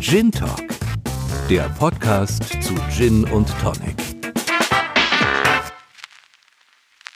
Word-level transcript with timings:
Gin 0.00 0.32
Talk, 0.32 0.62
der 1.50 1.68
Podcast 1.78 2.44
zu 2.62 2.74
Gin 2.90 3.24
und 3.24 3.46
Tonic. 3.60 3.96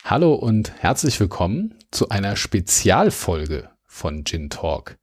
Hallo 0.04 0.34
und 0.34 0.70
herzlich 0.80 1.18
willkommen 1.18 1.76
zu 1.90 2.10
einer 2.10 2.36
Spezialfolge 2.36 3.70
von 3.86 4.26
Gin 4.26 4.50
Talk. 4.50 4.98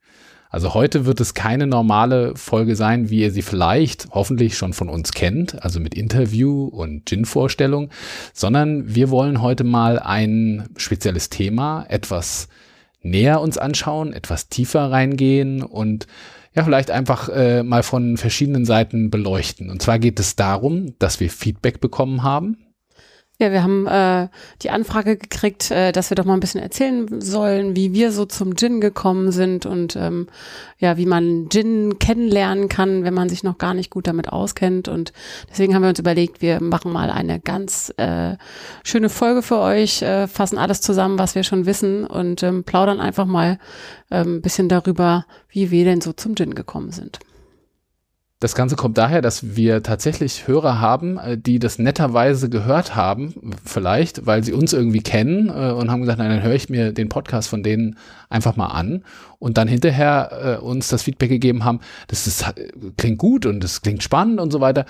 Also 0.48 0.74
heute 0.74 1.06
wird 1.06 1.20
es 1.20 1.34
keine 1.34 1.66
normale 1.66 2.36
Folge 2.36 2.76
sein, 2.76 3.10
wie 3.10 3.22
ihr 3.22 3.32
sie 3.32 3.42
vielleicht 3.42 4.06
hoffentlich 4.12 4.56
schon 4.56 4.74
von 4.74 4.88
uns 4.88 5.10
kennt, 5.10 5.64
also 5.64 5.80
mit 5.80 5.94
Interview 5.94 6.66
und 6.66 7.06
Gin-Vorstellung, 7.06 7.90
sondern 8.32 8.94
wir 8.94 9.10
wollen 9.10 9.42
heute 9.42 9.64
mal 9.64 9.98
ein 9.98 10.68
spezielles 10.76 11.30
Thema 11.30 11.84
etwas 11.88 12.46
näher 13.02 13.40
uns 13.40 13.58
anschauen, 13.58 14.12
etwas 14.12 14.48
tiefer 14.48 14.92
reingehen 14.92 15.64
und 15.64 16.06
ja, 16.54 16.64
vielleicht 16.64 16.90
einfach 16.90 17.28
äh, 17.28 17.62
mal 17.62 17.82
von 17.82 18.16
verschiedenen 18.16 18.64
Seiten 18.64 19.10
beleuchten. 19.10 19.70
Und 19.70 19.82
zwar 19.82 19.98
geht 19.98 20.20
es 20.20 20.36
darum, 20.36 20.94
dass 20.98 21.20
wir 21.20 21.30
Feedback 21.30 21.80
bekommen 21.80 22.22
haben 22.22 22.58
ja, 23.42 23.52
wir 23.52 23.62
haben 23.62 23.86
äh, 23.86 24.28
die 24.62 24.70
Anfrage 24.70 25.16
gekriegt, 25.16 25.70
äh, 25.70 25.92
dass 25.92 26.10
wir 26.10 26.14
doch 26.14 26.24
mal 26.24 26.34
ein 26.34 26.40
bisschen 26.40 26.62
erzählen 26.62 27.20
sollen, 27.20 27.76
wie 27.76 27.92
wir 27.92 28.12
so 28.12 28.24
zum 28.24 28.56
Gin 28.56 28.80
gekommen 28.80 29.32
sind 29.32 29.66
und 29.66 29.96
ähm, 29.96 30.28
ja, 30.78 30.96
wie 30.96 31.06
man 31.06 31.48
Gin 31.50 31.98
kennenlernen 31.98 32.68
kann, 32.68 33.04
wenn 33.04 33.14
man 33.14 33.28
sich 33.28 33.42
noch 33.42 33.58
gar 33.58 33.74
nicht 33.74 33.90
gut 33.90 34.06
damit 34.06 34.28
auskennt. 34.30 34.88
Und 34.88 35.12
deswegen 35.50 35.74
haben 35.74 35.82
wir 35.82 35.88
uns 35.88 35.98
überlegt, 35.98 36.40
wir 36.40 36.62
machen 36.62 36.92
mal 36.92 37.10
eine 37.10 37.40
ganz 37.40 37.92
äh, 37.96 38.36
schöne 38.84 39.08
Folge 39.08 39.42
für 39.42 39.58
euch, 39.58 40.02
äh, 40.02 40.28
fassen 40.28 40.56
alles 40.56 40.80
zusammen, 40.80 41.18
was 41.18 41.34
wir 41.34 41.42
schon 41.42 41.66
wissen 41.66 42.06
und 42.06 42.42
ähm, 42.42 42.64
plaudern 42.64 43.00
einfach 43.00 43.26
mal 43.26 43.58
ein 44.10 44.42
bisschen 44.42 44.68
darüber, 44.68 45.24
wie 45.48 45.70
wir 45.70 45.86
denn 45.86 46.02
so 46.02 46.12
zum 46.12 46.36
Gin 46.36 46.54
gekommen 46.54 46.90
sind. 46.90 47.18
Das 48.42 48.56
Ganze 48.56 48.74
kommt 48.74 48.98
daher, 48.98 49.22
dass 49.22 49.54
wir 49.54 49.84
tatsächlich 49.84 50.48
Hörer 50.48 50.80
haben, 50.80 51.16
äh, 51.16 51.38
die 51.38 51.60
das 51.60 51.78
netterweise 51.78 52.50
gehört 52.50 52.96
haben, 52.96 53.54
vielleicht, 53.64 54.26
weil 54.26 54.42
sie 54.42 54.52
uns 54.52 54.72
irgendwie 54.72 55.00
kennen 55.00 55.48
äh, 55.48 55.70
und 55.70 55.92
haben 55.92 56.00
gesagt, 56.00 56.18
nein, 56.18 56.28
dann 56.28 56.42
höre 56.42 56.56
ich 56.56 56.68
mir 56.68 56.90
den 56.90 57.08
Podcast 57.08 57.48
von 57.48 57.62
denen 57.62 57.96
einfach 58.30 58.56
mal 58.56 58.66
an 58.66 59.04
und 59.38 59.58
dann 59.58 59.68
hinterher 59.68 60.58
äh, 60.60 60.60
uns 60.60 60.88
das 60.88 61.04
Feedback 61.04 61.28
gegeben 61.28 61.64
haben, 61.64 61.78
das 62.08 62.26
ist, 62.26 62.44
klingt 62.96 63.18
gut 63.18 63.46
und 63.46 63.62
das 63.62 63.80
klingt 63.80 64.02
spannend 64.02 64.40
und 64.40 64.50
so 64.50 64.60
weiter. 64.60 64.86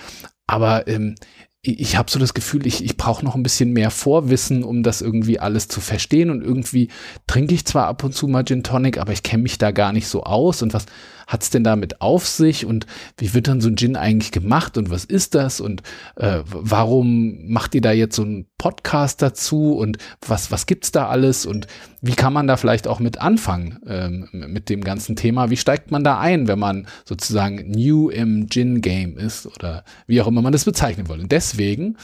Aber 0.47 0.89
ähm, 0.89 1.17
ich 1.65 1.97
habe 1.97 2.11
so 2.11 2.19
das 2.19 2.35
Gefühl, 2.35 2.67
ich, 2.67 2.85
ich 2.85 2.97
brauche 2.97 3.25
noch 3.25 3.37
ein 3.37 3.45
bisschen 3.45 3.73
mehr 3.73 3.91
Vorwissen, 3.91 4.65
um 4.65 4.83
das 4.83 5.01
irgendwie 5.01 5.39
alles 5.39 5.69
zu 5.69 5.81
verstehen. 5.81 6.31
Und 6.31 6.43
irgendwie 6.43 6.89
trinke 7.29 7.55
ich 7.55 7.65
zwar 7.65 7.87
ab 7.87 8.03
und 8.03 8.15
zu 8.17 8.27
mal 8.27 8.45
Gin 8.45 8.65
Tonic, 8.65 8.99
aber 8.99 9.13
ich 9.13 9.23
kenne 9.23 9.45
mich 9.45 9.59
da 9.59 9.71
gar 9.71 9.93
nicht 9.93 10.09
so 10.09 10.25
aus. 10.25 10.63
Und 10.63 10.75
was 10.75 10.87
hat's 11.27 11.51
denn 11.51 11.65
damit 11.65 12.01
auf 12.01 12.27
sich? 12.27 12.67
Und 12.67 12.87
wie 13.17 13.35
wird 13.35 13.49
dann 13.49 13.61
so 13.61 13.69
ein 13.69 13.77
Gin 13.77 13.97
eigentlich 13.97 14.33
gemacht? 14.33 14.77
Und 14.77 14.91
was 14.91 15.05
ist 15.05 15.35
das? 15.35 15.61
Und 15.61 15.83
äh, 16.17 16.41
warum 16.45 17.51
macht 17.51 17.75
ihr 17.75 17.81
da 17.81 17.93
jetzt 17.93 18.17
so 18.17 18.23
einen 18.23 18.47
Podcast 18.59 19.23
dazu? 19.23 19.73
Und 19.73 19.99
was, 20.27 20.51
was 20.51 20.67
gibt's 20.67 20.93
da 20.93 21.09
alles? 21.09 21.47
Und 21.47 21.67
wie 22.01 22.15
kann 22.15 22.33
man 22.33 22.47
da 22.47 22.57
vielleicht 22.57 22.89
auch 22.89 23.01
mit 23.01 23.21
anfangen 23.21 23.79
ähm, 23.87 24.29
mit 24.33 24.69
dem 24.69 24.83
ganzen 24.83 25.17
Thema? 25.17 25.51
Wie 25.51 25.57
steigt 25.57 25.91
man 25.91 26.05
da 26.05 26.19
ein, 26.19 26.49
wenn 26.49 26.59
man 26.59 26.87
sozusagen 27.05 27.71
new 27.71 28.09
im 28.11 28.49
Gin-Game 28.49 29.17
ist 29.19 29.47
oder 29.47 29.85
wie 30.07 30.21
auch 30.21 30.27
immer 30.27 30.43
man 30.43 30.53
das 30.53 30.65
bezeichnen 30.65 31.09
will? 31.09 31.21
Und 31.21 31.33
deswegen 31.33 31.97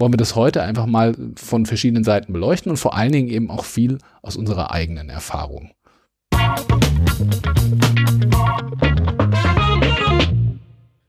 wollen 0.00 0.12
wir 0.14 0.18
das 0.18 0.34
heute 0.34 0.62
einfach 0.62 0.86
mal 0.86 1.14
von 1.36 1.66
verschiedenen 1.66 2.04
Seiten 2.04 2.32
beleuchten 2.32 2.70
und 2.70 2.78
vor 2.78 2.96
allen 2.96 3.12
Dingen 3.12 3.28
eben 3.28 3.50
auch 3.50 3.64
viel 3.64 3.98
aus 4.22 4.36
unserer 4.36 4.72
eigenen 4.72 5.10
Erfahrung. 5.10 5.72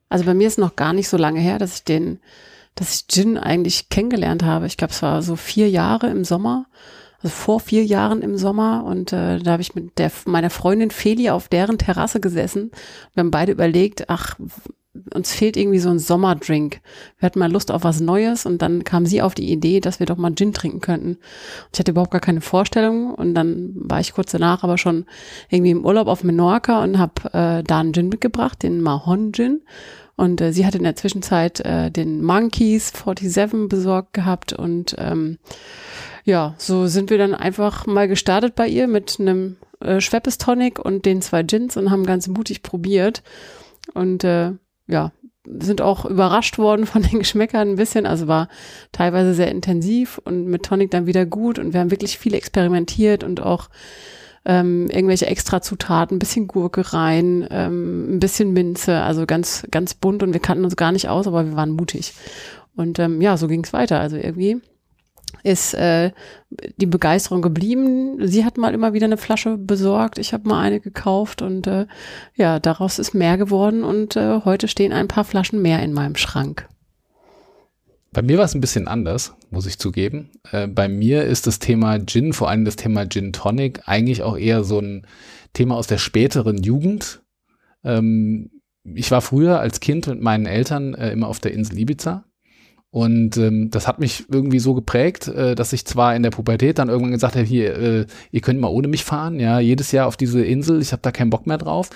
Also 0.09 0.25
bei 0.25 0.33
mir 0.33 0.47
ist 0.47 0.57
noch 0.57 0.75
gar 0.75 0.93
nicht 0.93 1.07
so 1.07 1.17
lange 1.17 1.39
her, 1.39 1.57
dass 1.57 1.75
ich 1.75 1.83
den, 1.83 2.19
dass 2.75 2.93
ich 2.93 3.07
Gin 3.07 3.37
eigentlich 3.37 3.89
kennengelernt 3.89 4.43
habe. 4.43 4.67
Ich 4.67 4.77
glaube, 4.77 4.93
es 4.93 5.01
war 5.01 5.21
so 5.21 5.35
vier 5.35 5.69
Jahre 5.69 6.09
im 6.09 6.25
Sommer 6.25 6.65
also 7.23 7.35
vor 7.35 7.59
vier 7.59 7.85
Jahren 7.85 8.21
im 8.21 8.37
Sommer 8.37 8.83
und 8.85 9.13
äh, 9.13 9.39
da 9.39 9.51
habe 9.51 9.61
ich 9.61 9.75
mit 9.75 9.97
der 9.99 10.11
meiner 10.25 10.49
Freundin 10.49 10.91
Feli 10.91 11.29
auf 11.29 11.47
deren 11.47 11.77
Terrasse 11.77 12.19
gesessen. 12.19 12.71
Wir 13.13 13.21
haben 13.21 13.31
beide 13.31 13.51
überlegt, 13.51 14.09
ach, 14.09 14.37
uns 15.13 15.33
fehlt 15.33 15.55
irgendwie 15.55 15.79
so 15.79 15.89
ein 15.89 15.99
Sommerdrink. 15.99 16.81
Wir 17.17 17.25
hatten 17.25 17.39
mal 17.39 17.51
Lust 17.51 17.71
auf 17.71 17.83
was 17.83 18.01
Neues 18.01 18.45
und 18.45 18.61
dann 18.61 18.83
kam 18.83 19.05
sie 19.05 19.21
auf 19.21 19.33
die 19.33 19.51
Idee, 19.51 19.79
dass 19.79 19.99
wir 19.99 20.05
doch 20.05 20.17
mal 20.17 20.35
Gin 20.35 20.51
trinken 20.51 20.81
könnten. 20.81 21.17
Ich 21.71 21.79
hatte 21.79 21.91
überhaupt 21.91 22.11
gar 22.11 22.21
keine 22.21 22.41
Vorstellung 22.41 23.13
und 23.13 23.33
dann 23.33 23.71
war 23.75 24.01
ich 24.01 24.13
kurz 24.13 24.31
danach 24.31 24.63
aber 24.63 24.77
schon 24.77 25.05
irgendwie 25.49 25.71
im 25.71 25.85
Urlaub 25.85 26.07
auf 26.07 26.23
Menorca 26.23 26.83
und 26.83 26.97
habe 26.97 27.33
äh, 27.33 27.63
da 27.63 27.79
einen 27.79 27.93
Gin 27.93 28.09
mitgebracht, 28.09 28.61
den 28.63 28.81
Mahon 28.81 29.31
Gin. 29.31 29.61
Und 30.17 30.41
äh, 30.41 30.51
sie 30.51 30.65
hatte 30.65 30.77
in 30.77 30.83
der 30.83 30.97
Zwischenzeit 30.97 31.61
äh, 31.61 31.89
den 31.89 32.21
Monkeys 32.21 32.91
47 32.91 33.69
besorgt 33.69 34.13
gehabt 34.13 34.51
und 34.53 34.95
ähm, 34.99 35.39
ja, 36.25 36.53
so 36.57 36.87
sind 36.87 37.09
wir 37.09 37.17
dann 37.17 37.33
einfach 37.33 37.87
mal 37.87 38.07
gestartet 38.07 38.55
bei 38.55 38.67
ihr 38.67 38.87
mit 38.87 39.19
einem 39.19 39.55
äh, 39.79 40.01
Schweppes 40.01 40.37
Tonic 40.37 40.79
und 40.79 41.05
den 41.05 41.21
zwei 41.21 41.43
Gins 41.43 41.77
und 41.77 41.89
haben 41.89 42.05
ganz 42.05 42.27
mutig 42.27 42.61
probiert. 42.61 43.23
Und 43.93 44.23
äh, 44.23 44.51
ja, 44.91 45.11
sind 45.45 45.81
auch 45.81 46.05
überrascht 46.05 46.57
worden 46.57 46.85
von 46.85 47.01
den 47.01 47.19
Geschmäckern 47.19 47.69
ein 47.69 47.75
bisschen. 47.75 48.05
Also 48.05 48.27
war 48.27 48.47
teilweise 48.91 49.33
sehr 49.33 49.49
intensiv 49.49 50.19
und 50.23 50.45
mit 50.45 50.63
Tonic 50.63 50.91
dann 50.91 51.07
wieder 51.07 51.25
gut. 51.25 51.59
Und 51.59 51.73
wir 51.73 51.79
haben 51.79 51.91
wirklich 51.91 52.17
viel 52.17 52.33
experimentiert 52.33 53.23
und 53.23 53.41
auch 53.41 53.69
ähm, 54.43 54.87
irgendwelche 54.89 55.27
Extrazutaten, 55.27 56.15
ein 56.15 56.19
bisschen 56.19 56.47
Gurke 56.47 56.93
rein, 56.93 57.47
ähm, 57.51 58.15
ein 58.15 58.19
bisschen 58.19 58.53
Minze, 58.53 59.01
also 59.01 59.25
ganz, 59.25 59.67
ganz 59.69 59.93
bunt 59.93 60.23
und 60.23 60.33
wir 60.33 60.39
kannten 60.39 60.63
uns 60.63 60.75
gar 60.75 60.91
nicht 60.91 61.09
aus, 61.09 61.27
aber 61.27 61.45
wir 61.45 61.55
waren 61.55 61.71
mutig. 61.71 62.13
Und 62.75 62.97
ähm, 62.99 63.21
ja, 63.21 63.37
so 63.37 63.47
ging 63.47 63.63
es 63.63 63.73
weiter. 63.73 63.99
Also 63.99 64.17
irgendwie 64.17 64.61
ist 65.43 65.73
äh, 65.73 66.11
die 66.77 66.85
Begeisterung 66.85 67.41
geblieben. 67.41 68.27
Sie 68.27 68.45
hat 68.45 68.57
mal 68.57 68.73
immer 68.73 68.93
wieder 68.93 69.05
eine 69.05 69.17
Flasche 69.17 69.57
besorgt, 69.57 70.17
ich 70.17 70.33
habe 70.33 70.47
mal 70.47 70.61
eine 70.61 70.79
gekauft 70.79 71.41
und 71.41 71.67
äh, 71.67 71.87
ja, 72.35 72.59
daraus 72.59 72.99
ist 72.99 73.13
mehr 73.13 73.37
geworden 73.37 73.83
und 73.83 74.15
äh, 74.15 74.41
heute 74.45 74.67
stehen 74.67 74.93
ein 74.93 75.07
paar 75.07 75.23
Flaschen 75.23 75.61
mehr 75.61 75.81
in 75.81 75.93
meinem 75.93 76.15
Schrank. 76.15 76.67
Bei 78.13 78.21
mir 78.21 78.37
war 78.37 78.45
es 78.45 78.53
ein 78.53 78.61
bisschen 78.61 78.89
anders, 78.89 79.33
muss 79.51 79.65
ich 79.65 79.79
zugeben. 79.79 80.31
Äh, 80.51 80.67
bei 80.67 80.89
mir 80.89 81.23
ist 81.23 81.47
das 81.47 81.59
Thema 81.59 81.97
Gin, 82.05 82.33
vor 82.33 82.49
allem 82.49 82.65
das 82.65 82.75
Thema 82.75 83.07
Gin 83.07 83.31
Tonic, 83.31 83.81
eigentlich 83.85 84.21
auch 84.21 84.37
eher 84.37 84.63
so 84.63 84.79
ein 84.79 85.07
Thema 85.53 85.75
aus 85.75 85.87
der 85.87 85.97
späteren 85.97 86.61
Jugend. 86.61 87.21
Ähm, 87.83 88.51
ich 88.83 89.11
war 89.11 89.21
früher 89.21 89.59
als 89.59 89.79
Kind 89.79 90.07
mit 90.07 90.21
meinen 90.21 90.45
Eltern 90.45 90.93
äh, 90.93 91.11
immer 91.11 91.27
auf 91.27 91.39
der 91.39 91.53
Insel 91.53 91.79
Ibiza 91.79 92.25
und 92.93 93.37
ähm, 93.37 93.71
das 93.71 93.87
hat 93.87 93.99
mich 93.99 94.25
irgendwie 94.29 94.59
so 94.59 94.73
geprägt, 94.73 95.29
äh, 95.29 95.55
dass 95.55 95.71
ich 95.71 95.85
zwar 95.85 96.13
in 96.13 96.23
der 96.23 96.29
Pubertät 96.29 96.77
dann 96.77 96.89
irgendwann 96.89 97.13
gesagt 97.13 97.37
habe, 97.37 97.45
hier, 97.45 97.77
äh, 97.77 98.05
ihr 98.31 98.41
könnt 98.41 98.59
mal 98.59 98.67
ohne 98.67 98.89
mich 98.89 99.05
fahren, 99.05 99.39
ja, 99.39 99.61
jedes 99.61 99.93
Jahr 99.93 100.07
auf 100.07 100.17
diese 100.17 100.43
Insel, 100.43 100.81
ich 100.81 100.91
habe 100.91 101.01
da 101.01 101.13
keinen 101.13 101.29
Bock 101.29 101.47
mehr 101.47 101.57
drauf. 101.57 101.89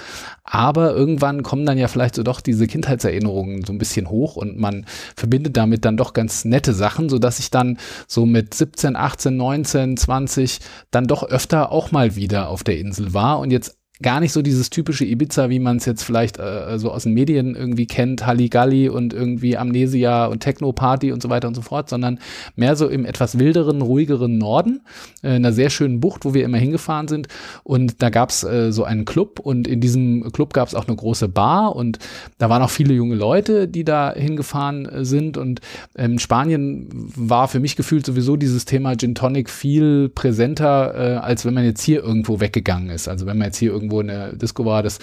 Aber 0.46 0.94
irgendwann 0.96 1.44
kommen 1.44 1.66
dann 1.66 1.78
ja 1.78 1.90
vielleicht 1.90 2.16
so 2.16 2.24
doch 2.24 2.40
diese 2.40 2.66
Kindheitserinnerungen 2.66 3.66
so 3.66 3.74
ein 3.74 3.78
bisschen 3.78 4.10
hoch 4.10 4.38
und 4.38 4.58
man 4.58 4.86
verbindet 5.18 5.58
damit 5.58 5.84
dann 5.84 5.98
doch 5.98 6.14
ganz 6.14 6.46
nette 6.46 6.74
Sachen, 6.74 7.10
so 7.10 7.20
dass 7.20 7.40
ich 7.40 7.52
dann 7.52 7.78
so 8.08 8.26
mit 8.26 8.54
17, 8.54 8.96
18, 8.96 9.36
19, 9.36 9.98
20 9.98 10.60
dann 10.92 11.08
doch 11.08 11.24
öfter 11.24 11.74
auch 11.74 11.92
mal 11.92 12.16
wieder 12.16 12.48
auf 12.48 12.64
der 12.64 12.80
Insel 12.80 13.14
war 13.14 13.40
und 13.40 13.52
jetzt 13.52 13.78
gar 14.02 14.20
nicht 14.20 14.34
so 14.34 14.42
dieses 14.42 14.70
typische 14.70 15.06
Ibiza, 15.06 15.50
wie 15.50 15.60
man 15.60 15.78
es 15.78 15.86
jetzt 15.86 16.04
vielleicht 16.04 16.38
äh, 16.38 16.78
so 16.78 16.92
aus 16.92 17.04
den 17.04 17.14
Medien 17.14 17.56
irgendwie 17.56 17.88
kennt, 17.88 18.26
Halligalli 18.26 18.90
und 18.90 19.14
irgendwie 19.14 19.58
Amnesia 19.58 20.26
und 20.26 20.42
Techno-Party 20.42 21.12
und 21.12 21.22
so 21.22 21.30
weiter 21.30 21.48
und 21.48 21.56
so 21.56 21.62
fort, 21.62 21.90
sondern 21.90 22.20
mehr 22.56 22.76
so 22.76 22.88
im 22.88 23.06
etwas 23.06 23.40
wilderen, 23.40 23.82
ruhigeren 23.82 24.38
Norden, 24.38 24.82
äh, 25.24 25.30
in 25.30 25.46
einer 25.46 25.54
sehr 25.54 25.70
schönen 25.70 26.00
Bucht, 26.02 26.26
wo 26.26 26.34
wir 26.34 26.44
immer 26.44 26.58
hingefahren 26.58 27.08
sind. 27.08 27.28
Und 27.64 28.02
da 28.02 28.10
gab's 28.10 28.44
äh, 28.44 28.72
so 28.72 28.84
einen 28.84 29.06
Club 29.06 29.40
und 29.40 29.68
in 29.68 29.80
diesem 29.80 30.32
Club 30.34 30.54
gab's 30.54 30.76
auch 30.76 30.88
eine 30.88 30.96
große 30.96 31.30
Bar 31.30 31.76
und 31.76 32.00
da 32.38 32.50
waren 32.50 32.62
auch 32.62 32.70
viele 32.70 32.94
junge 32.94 33.16
Leute, 33.16 33.68
die 33.68 33.86
da 33.86 34.14
hingefahren 34.14 34.86
äh, 34.86 35.06
sind. 35.06 35.38
Und 35.38 35.62
in 35.96 36.12
ähm, 36.12 36.20
Spanien 36.20 36.90
war 37.16 37.48
für 37.48 37.62
mich 37.62 37.76
gefühlt 37.76 38.06
sowieso 38.06 38.36
dieses 38.36 38.66
Thema 38.66 38.98
Gin 38.98 39.16
Tonic 39.16 39.50
viel 39.50 40.10
präsenter, 40.10 40.96
äh, 40.96 41.18
als 41.18 41.46
wenn 41.46 41.54
man 41.54 41.64
jetzt 41.64 41.82
hier 41.82 42.04
irgendwo 42.04 42.40
weggegangen 42.42 42.90
ist. 42.90 43.08
Also 43.08 43.26
wenn 43.26 43.38
man 43.38 43.48
jetzt 43.48 43.58
hier 43.58 43.72
irgendwo 43.72 43.85
irgendwo 43.86 44.02
in 44.02 44.08
der 44.08 44.34
Disco 44.34 44.66
war, 44.66 44.84
das 44.84 45.00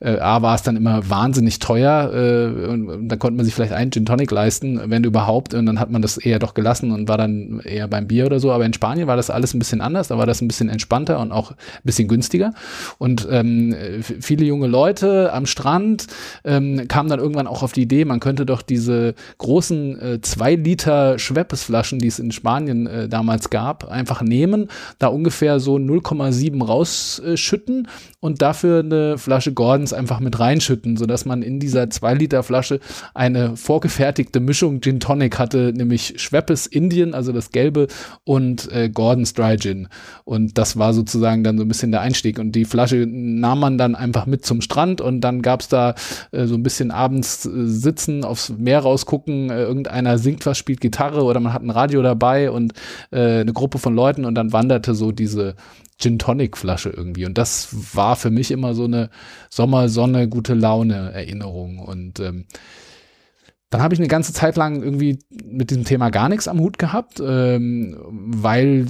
äh, 0.00 0.18
A 0.18 0.42
war 0.42 0.54
es 0.54 0.62
dann 0.62 0.76
immer 0.76 1.08
wahnsinnig 1.08 1.58
teuer 1.58 2.12
äh, 2.12 2.68
und, 2.68 2.88
und 2.88 3.08
dann 3.08 3.18
konnte 3.18 3.36
man 3.36 3.44
sich 3.44 3.54
vielleicht 3.54 3.72
einen 3.72 3.90
Gin 3.90 4.06
Tonic 4.06 4.30
leisten, 4.30 4.80
wenn 4.86 5.04
überhaupt, 5.04 5.54
und 5.54 5.66
dann 5.66 5.78
hat 5.78 5.90
man 5.90 6.02
das 6.02 6.18
eher 6.18 6.38
doch 6.38 6.54
gelassen 6.54 6.90
und 6.90 7.08
war 7.08 7.18
dann 7.18 7.60
eher 7.60 7.88
beim 7.88 8.06
Bier 8.06 8.26
oder 8.26 8.40
so. 8.40 8.52
Aber 8.52 8.64
in 8.64 8.72
Spanien 8.72 9.06
war 9.06 9.16
das 9.16 9.30
alles 9.30 9.54
ein 9.54 9.58
bisschen 9.58 9.80
anders, 9.80 10.08
da 10.08 10.18
war 10.18 10.26
das 10.26 10.40
ein 10.40 10.48
bisschen 10.48 10.68
entspannter 10.68 11.18
und 11.20 11.32
auch 11.32 11.52
ein 11.52 11.56
bisschen 11.84 12.08
günstiger. 12.08 12.52
Und 12.98 13.26
ähm, 13.30 13.74
viele 14.02 14.44
junge 14.44 14.66
Leute 14.66 15.32
am 15.32 15.46
Strand 15.46 16.06
ähm, 16.44 16.86
kamen 16.88 17.08
dann 17.08 17.20
irgendwann 17.20 17.46
auch 17.46 17.62
auf 17.62 17.72
die 17.72 17.82
Idee, 17.82 18.04
man 18.04 18.20
könnte 18.20 18.46
doch 18.46 18.62
diese 18.62 19.14
großen 19.38 20.00
äh, 20.00 20.20
zwei 20.20 20.54
Liter 20.54 21.18
Schweppesflaschen, 21.18 21.98
die 21.98 22.08
es 22.08 22.18
in 22.18 22.32
Spanien 22.32 22.86
äh, 22.86 23.08
damals 23.08 23.50
gab, 23.50 23.88
einfach 23.88 24.22
nehmen, 24.22 24.68
da 24.98 25.08
ungefähr 25.08 25.60
so 25.60 25.76
0,7 25.76 26.64
rausschütten 26.64 27.88
und 28.24 28.40
dafür 28.40 28.78
eine 28.78 29.18
Flasche 29.18 29.52
Gordons 29.52 29.92
einfach 29.92 30.18
mit 30.18 30.40
reinschütten, 30.40 30.96
sodass 30.96 31.26
man 31.26 31.42
in 31.42 31.60
dieser 31.60 31.90
2 31.90 32.14
Liter 32.14 32.42
Flasche 32.42 32.80
eine 33.12 33.54
vorgefertigte 33.54 34.40
Mischung 34.40 34.80
Gin 34.80 34.98
Tonic 34.98 35.38
hatte, 35.38 35.74
nämlich 35.76 36.14
Schweppes 36.16 36.66
Indian, 36.66 37.12
also 37.12 37.32
das 37.32 37.50
gelbe 37.50 37.86
und 38.24 38.72
äh, 38.72 38.88
Gordons 38.88 39.34
Dry 39.34 39.58
Gin. 39.58 39.88
Und 40.24 40.56
das 40.56 40.78
war 40.78 40.94
sozusagen 40.94 41.44
dann 41.44 41.58
so 41.58 41.64
ein 41.64 41.68
bisschen 41.68 41.92
der 41.92 42.00
Einstieg 42.00 42.38
und 42.38 42.52
die 42.52 42.64
Flasche 42.64 43.04
nahm 43.06 43.60
man 43.60 43.76
dann 43.76 43.94
einfach 43.94 44.24
mit 44.24 44.46
zum 44.46 44.62
Strand 44.62 45.02
und 45.02 45.20
dann 45.20 45.42
gab's 45.42 45.68
da 45.68 45.94
äh, 46.32 46.46
so 46.46 46.54
ein 46.54 46.62
bisschen 46.62 46.92
abends 46.92 47.44
äh, 47.44 47.50
sitzen, 47.66 48.24
aufs 48.24 48.54
Meer 48.56 48.80
rausgucken, 48.80 49.50
äh, 49.50 49.64
irgendeiner 49.64 50.16
singt 50.16 50.46
was, 50.46 50.56
spielt 50.56 50.80
Gitarre 50.80 51.24
oder 51.24 51.40
man 51.40 51.52
hat 51.52 51.62
ein 51.62 51.68
Radio 51.68 52.00
dabei 52.00 52.50
und 52.50 52.72
äh, 53.10 53.40
eine 53.40 53.52
Gruppe 53.52 53.76
von 53.76 53.94
Leuten 53.94 54.24
und 54.24 54.34
dann 54.34 54.54
wanderte 54.54 54.94
so 54.94 55.12
diese 55.12 55.56
Gin 55.98 56.18
Tonic 56.18 56.56
Flasche 56.56 56.90
irgendwie. 56.90 57.24
Und 57.24 57.38
das 57.38 57.94
war 57.94 58.16
für 58.16 58.30
mich 58.30 58.50
immer 58.50 58.74
so 58.74 58.84
eine 58.84 59.10
Sommersonne, 59.50 60.28
gute 60.28 60.54
Laune 60.54 61.12
Erinnerung. 61.12 61.78
Und 61.78 62.20
ähm, 62.20 62.46
dann 63.70 63.82
habe 63.82 63.94
ich 63.94 64.00
eine 64.00 64.08
ganze 64.08 64.32
Zeit 64.32 64.56
lang 64.56 64.82
irgendwie 64.82 65.18
mit 65.44 65.70
diesem 65.70 65.84
Thema 65.84 66.10
gar 66.10 66.28
nichts 66.28 66.48
am 66.48 66.60
Hut 66.60 66.78
gehabt, 66.78 67.20
ähm, 67.24 67.96
weil 68.08 68.86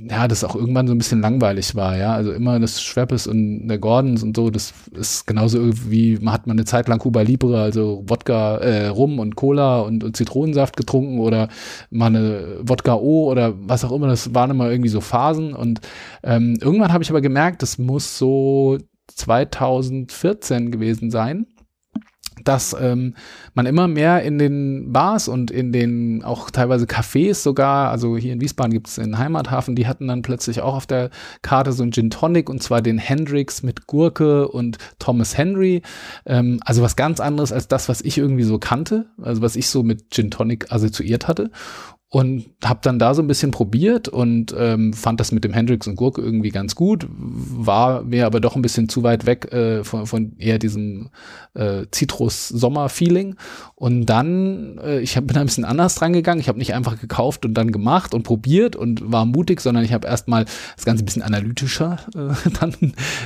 ja, 0.00 0.28
das 0.28 0.44
auch 0.44 0.54
irgendwann 0.54 0.86
so 0.86 0.94
ein 0.94 0.98
bisschen 0.98 1.20
langweilig 1.20 1.74
war, 1.74 1.96
ja. 1.96 2.12
Also 2.14 2.32
immer 2.32 2.58
das 2.60 2.82
Schweppes 2.82 3.26
und 3.26 3.68
der 3.68 3.78
Gordons 3.78 4.22
und 4.22 4.36
so, 4.36 4.50
das 4.50 4.72
ist 4.92 5.26
genauso 5.26 5.58
wie, 5.90 6.18
man 6.20 6.34
hat 6.34 6.46
mal 6.46 6.52
eine 6.52 6.64
Zeit 6.64 6.88
lang 6.88 6.98
Cuba 6.98 7.22
Libre, 7.22 7.60
also 7.60 8.04
Wodka, 8.06 8.58
äh, 8.58 8.86
Rum 8.88 9.18
und 9.18 9.36
Cola 9.36 9.80
und, 9.80 10.04
und 10.04 10.16
Zitronensaft 10.16 10.76
getrunken 10.76 11.18
oder 11.18 11.48
mal 11.90 12.06
eine 12.06 12.58
Wodka 12.62 12.94
O 12.94 13.30
oder 13.30 13.54
was 13.60 13.84
auch 13.84 13.92
immer, 13.92 14.06
das 14.06 14.34
waren 14.34 14.50
immer 14.50 14.70
irgendwie 14.70 14.90
so 14.90 15.00
Phasen. 15.00 15.54
Und 15.54 15.80
ähm, 16.22 16.58
irgendwann 16.60 16.92
habe 16.92 17.02
ich 17.02 17.10
aber 17.10 17.20
gemerkt, 17.20 17.62
das 17.62 17.78
muss 17.78 18.18
so 18.18 18.78
2014 19.08 20.70
gewesen 20.70 21.10
sein 21.10 21.46
dass 22.48 22.74
ähm, 22.80 23.14
man 23.52 23.66
immer 23.66 23.88
mehr 23.88 24.22
in 24.22 24.38
den 24.38 24.90
Bars 24.90 25.28
und 25.28 25.50
in 25.50 25.70
den 25.70 26.24
auch 26.24 26.50
teilweise 26.50 26.86
Cafés 26.86 27.34
sogar, 27.34 27.90
also 27.90 28.16
hier 28.16 28.32
in 28.32 28.40
Wiesbaden 28.40 28.72
gibt 28.72 28.88
es 28.88 28.94
den 28.94 29.18
Heimathafen, 29.18 29.76
die 29.76 29.86
hatten 29.86 30.08
dann 30.08 30.22
plötzlich 30.22 30.62
auch 30.62 30.74
auf 30.74 30.86
der 30.86 31.10
Karte 31.42 31.72
so 31.72 31.82
ein 31.82 31.92
Gin 31.92 32.08
Tonic 32.08 32.48
und 32.48 32.62
zwar 32.62 32.80
den 32.80 32.96
Hendrix 32.96 33.62
mit 33.62 33.86
Gurke 33.86 34.48
und 34.48 34.78
Thomas 34.98 35.36
Henry. 35.36 35.82
Ähm, 36.24 36.60
also 36.64 36.82
was 36.82 36.96
ganz 36.96 37.20
anderes 37.20 37.52
als 37.52 37.68
das, 37.68 37.90
was 37.90 38.00
ich 38.00 38.16
irgendwie 38.16 38.44
so 38.44 38.58
kannte, 38.58 39.06
also 39.20 39.42
was 39.42 39.54
ich 39.54 39.68
so 39.68 39.82
mit 39.82 40.10
Gin 40.10 40.30
Tonic 40.30 40.72
assoziiert 40.72 41.28
hatte 41.28 41.50
und 42.10 42.46
habe 42.64 42.80
dann 42.82 42.98
da 42.98 43.12
so 43.12 43.20
ein 43.20 43.26
bisschen 43.26 43.50
probiert 43.50 44.08
und 44.08 44.54
ähm, 44.58 44.94
fand 44.94 45.20
das 45.20 45.30
mit 45.30 45.44
dem 45.44 45.52
Hendrix 45.52 45.86
und 45.86 45.96
Gurke 45.96 46.22
irgendwie 46.22 46.48
ganz 46.48 46.74
gut, 46.74 47.06
war 47.10 48.02
mir 48.02 48.24
aber 48.24 48.40
doch 48.40 48.56
ein 48.56 48.62
bisschen 48.62 48.88
zu 48.88 49.02
weit 49.02 49.26
weg 49.26 49.52
äh, 49.52 49.84
von, 49.84 50.06
von 50.06 50.32
eher 50.38 50.58
diesem 50.58 51.10
äh, 51.52 51.84
Zitrus-Sommer-Feeling. 51.90 53.36
Und 53.74 54.06
dann, 54.06 54.78
äh, 54.78 55.00
ich 55.00 55.18
hab, 55.18 55.26
bin 55.26 55.36
ein 55.36 55.44
bisschen 55.44 55.66
anders 55.66 55.96
dran 55.96 56.14
gegangen. 56.14 56.40
Ich 56.40 56.48
habe 56.48 56.58
nicht 56.58 56.72
einfach 56.72 56.98
gekauft 56.98 57.44
und 57.44 57.52
dann 57.52 57.72
gemacht 57.72 58.14
und 58.14 58.22
probiert 58.22 58.74
und 58.74 59.12
war 59.12 59.26
mutig, 59.26 59.60
sondern 59.60 59.84
ich 59.84 59.92
habe 59.92 60.08
erstmal 60.08 60.46
das 60.76 60.86
Ganze 60.86 61.02
ein 61.02 61.06
bisschen 61.06 61.22
analytischer 61.22 61.98
äh, 62.14 62.50
dann 62.60 62.74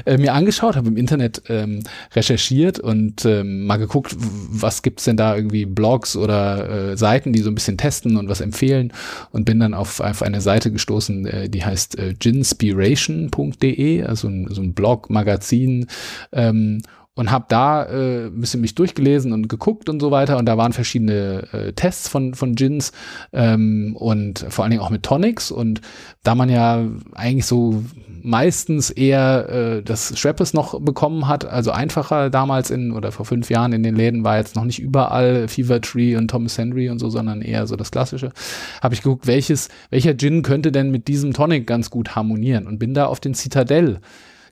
äh, 0.06 0.18
mir 0.18 0.34
angeschaut, 0.34 0.74
habe 0.74 0.88
im 0.88 0.96
Internet 0.96 1.42
ähm, 1.48 1.84
recherchiert 2.16 2.80
und 2.80 3.24
ähm, 3.26 3.64
mal 3.64 3.76
geguckt, 3.76 4.16
was 4.18 4.82
gibt's 4.82 5.04
denn 5.04 5.16
da 5.16 5.36
irgendwie 5.36 5.66
Blogs 5.66 6.16
oder 6.16 6.90
äh, 6.90 6.96
Seiten, 6.96 7.32
die 7.32 7.42
so 7.42 7.50
ein 7.50 7.54
bisschen 7.54 7.78
testen 7.78 8.16
und 8.16 8.28
was 8.28 8.40
empfehlen 8.40 8.71
empfehlen 8.72 8.92
und 9.30 9.44
bin 9.44 9.60
dann 9.60 9.74
auf, 9.74 10.00
auf 10.00 10.22
eine 10.22 10.40
Seite 10.40 10.72
gestoßen, 10.72 11.26
äh, 11.26 11.50
die 11.50 11.64
heißt 11.64 11.98
äh, 11.98 12.14
ginspiration.de, 12.18 14.04
also 14.04 14.28
ein, 14.28 14.46
so 14.50 14.62
ein 14.62 14.72
Blog, 14.74 15.10
Magazin 15.10 15.86
ähm, 16.32 16.82
und 17.14 17.30
habe 17.30 17.44
da 17.48 17.84
äh, 17.84 18.26
ein 18.26 18.40
bisschen 18.40 18.62
mich 18.62 18.74
durchgelesen 18.74 19.32
und 19.32 19.48
geguckt 19.48 19.88
und 19.88 20.00
so 20.00 20.10
weiter 20.10 20.38
und 20.38 20.46
da 20.46 20.56
waren 20.56 20.72
verschiedene 20.72 21.46
äh, 21.52 21.72
Tests 21.74 22.08
von 22.08 22.34
von 22.34 22.54
Gins 22.54 22.92
ähm, 23.32 23.94
und 23.98 24.46
vor 24.48 24.64
allen 24.64 24.70
Dingen 24.70 24.82
auch 24.82 24.90
mit 24.90 25.02
Tonics 25.02 25.50
und 25.50 25.82
da 26.22 26.34
man 26.34 26.48
ja 26.48 26.86
eigentlich 27.12 27.44
so 27.44 27.84
meistens 28.22 28.88
eher 28.90 29.48
äh, 29.48 29.82
das 29.82 30.18
Schweppes 30.18 30.54
noch 30.54 30.80
bekommen 30.80 31.28
hat, 31.28 31.44
also 31.44 31.70
einfacher 31.70 32.30
damals 32.30 32.70
in 32.70 32.92
oder 32.92 33.12
vor 33.12 33.26
fünf 33.26 33.50
Jahren 33.50 33.72
in 33.72 33.82
den 33.82 33.96
Läden 33.96 34.24
war 34.24 34.38
jetzt 34.38 34.56
noch 34.56 34.64
nicht 34.64 34.78
überall 34.78 35.48
Fever 35.48 35.80
Tree 35.80 36.16
und 36.16 36.28
Thomas 36.28 36.56
Henry 36.56 36.88
und 36.88 36.98
so, 36.98 37.10
sondern 37.10 37.42
eher 37.42 37.66
so 37.66 37.76
das 37.76 37.90
klassische. 37.90 38.32
Habe 38.80 38.94
ich 38.94 39.02
geguckt, 39.02 39.26
welches 39.26 39.68
welcher 39.90 40.16
Gin 40.16 40.42
könnte 40.42 40.72
denn 40.72 40.90
mit 40.90 41.08
diesem 41.08 41.32
Tonic 41.32 41.66
ganz 41.66 41.90
gut 41.90 42.16
harmonieren 42.16 42.66
und 42.66 42.78
bin 42.78 42.94
da 42.94 43.06
auf 43.06 43.20
den 43.20 43.34
Citadel 43.34 44.00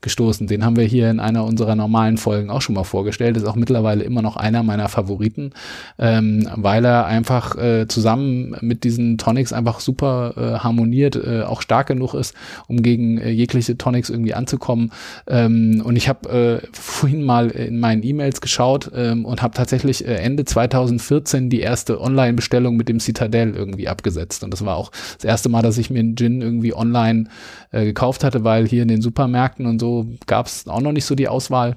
gestoßen. 0.02 0.46
Den 0.46 0.64
haben 0.64 0.76
wir 0.76 0.84
hier 0.84 1.10
in 1.10 1.20
einer 1.20 1.44
unserer 1.44 1.74
normalen 1.74 2.16
Folgen 2.16 2.50
auch 2.50 2.62
schon 2.62 2.74
mal 2.74 2.84
vorgestellt. 2.84 3.36
Ist 3.36 3.46
auch 3.46 3.56
mittlerweile 3.56 4.02
immer 4.02 4.22
noch 4.22 4.36
einer 4.36 4.62
meiner 4.62 4.88
Favoriten, 4.88 5.52
ähm, 5.98 6.48
weil 6.56 6.84
er 6.84 7.06
einfach 7.06 7.56
äh, 7.56 7.86
zusammen 7.86 8.56
mit 8.60 8.84
diesen 8.84 9.18
Tonics 9.18 9.52
einfach 9.52 9.80
super 9.80 10.34
äh, 10.36 10.58
harmoniert, 10.60 11.16
äh, 11.16 11.42
auch 11.42 11.62
stark 11.62 11.88
genug 11.88 12.14
ist, 12.14 12.34
um 12.66 12.82
gegen 12.82 13.18
äh, 13.18 13.30
jegliche 13.30 13.76
Tonics 13.76 14.08
irgendwie 14.08 14.34
anzukommen. 14.34 14.92
Ähm, 15.26 15.82
und 15.84 15.96
ich 15.96 16.08
habe 16.08 16.62
äh, 16.62 16.66
vorhin 16.72 17.22
mal 17.22 17.50
in 17.50 17.78
meinen 17.78 18.02
E-Mails 18.02 18.40
geschaut 18.40 18.90
ähm, 18.94 19.24
und 19.24 19.42
habe 19.42 19.54
tatsächlich 19.54 20.06
äh, 20.06 20.14
Ende 20.14 20.44
2014 20.44 21.50
die 21.50 21.60
erste 21.60 22.00
Online-Bestellung 22.00 22.76
mit 22.76 22.88
dem 22.88 23.00
Citadel 23.00 23.54
irgendwie 23.54 23.88
abgesetzt. 23.88 24.44
Und 24.44 24.52
das 24.52 24.64
war 24.64 24.76
auch 24.76 24.90
das 25.16 25.24
erste 25.24 25.48
Mal, 25.48 25.62
dass 25.62 25.76
ich 25.76 25.90
mir 25.90 26.00
einen 26.00 26.16
Gin 26.16 26.40
irgendwie 26.40 26.74
online 26.74 27.24
äh, 27.70 27.84
gekauft 27.84 28.24
hatte, 28.24 28.44
weil 28.44 28.66
hier 28.66 28.82
in 28.82 28.88
den 28.88 29.02
Supermärkten 29.02 29.66
und 29.66 29.78
so 29.78 29.89
gab 30.26 30.46
es 30.46 30.66
auch 30.66 30.80
noch 30.80 30.92
nicht 30.92 31.04
so 31.04 31.14
die 31.14 31.28
Auswahl. 31.28 31.76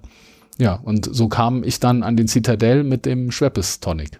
Ja, 0.60 0.76
und 0.76 1.10
so 1.12 1.28
kam 1.28 1.64
ich 1.64 1.80
dann 1.80 2.04
an 2.04 2.16
den 2.16 2.28
Citadel 2.28 2.84
mit 2.84 3.06
dem 3.06 3.32
Schweppes 3.32 3.80
Tonic. 3.80 4.20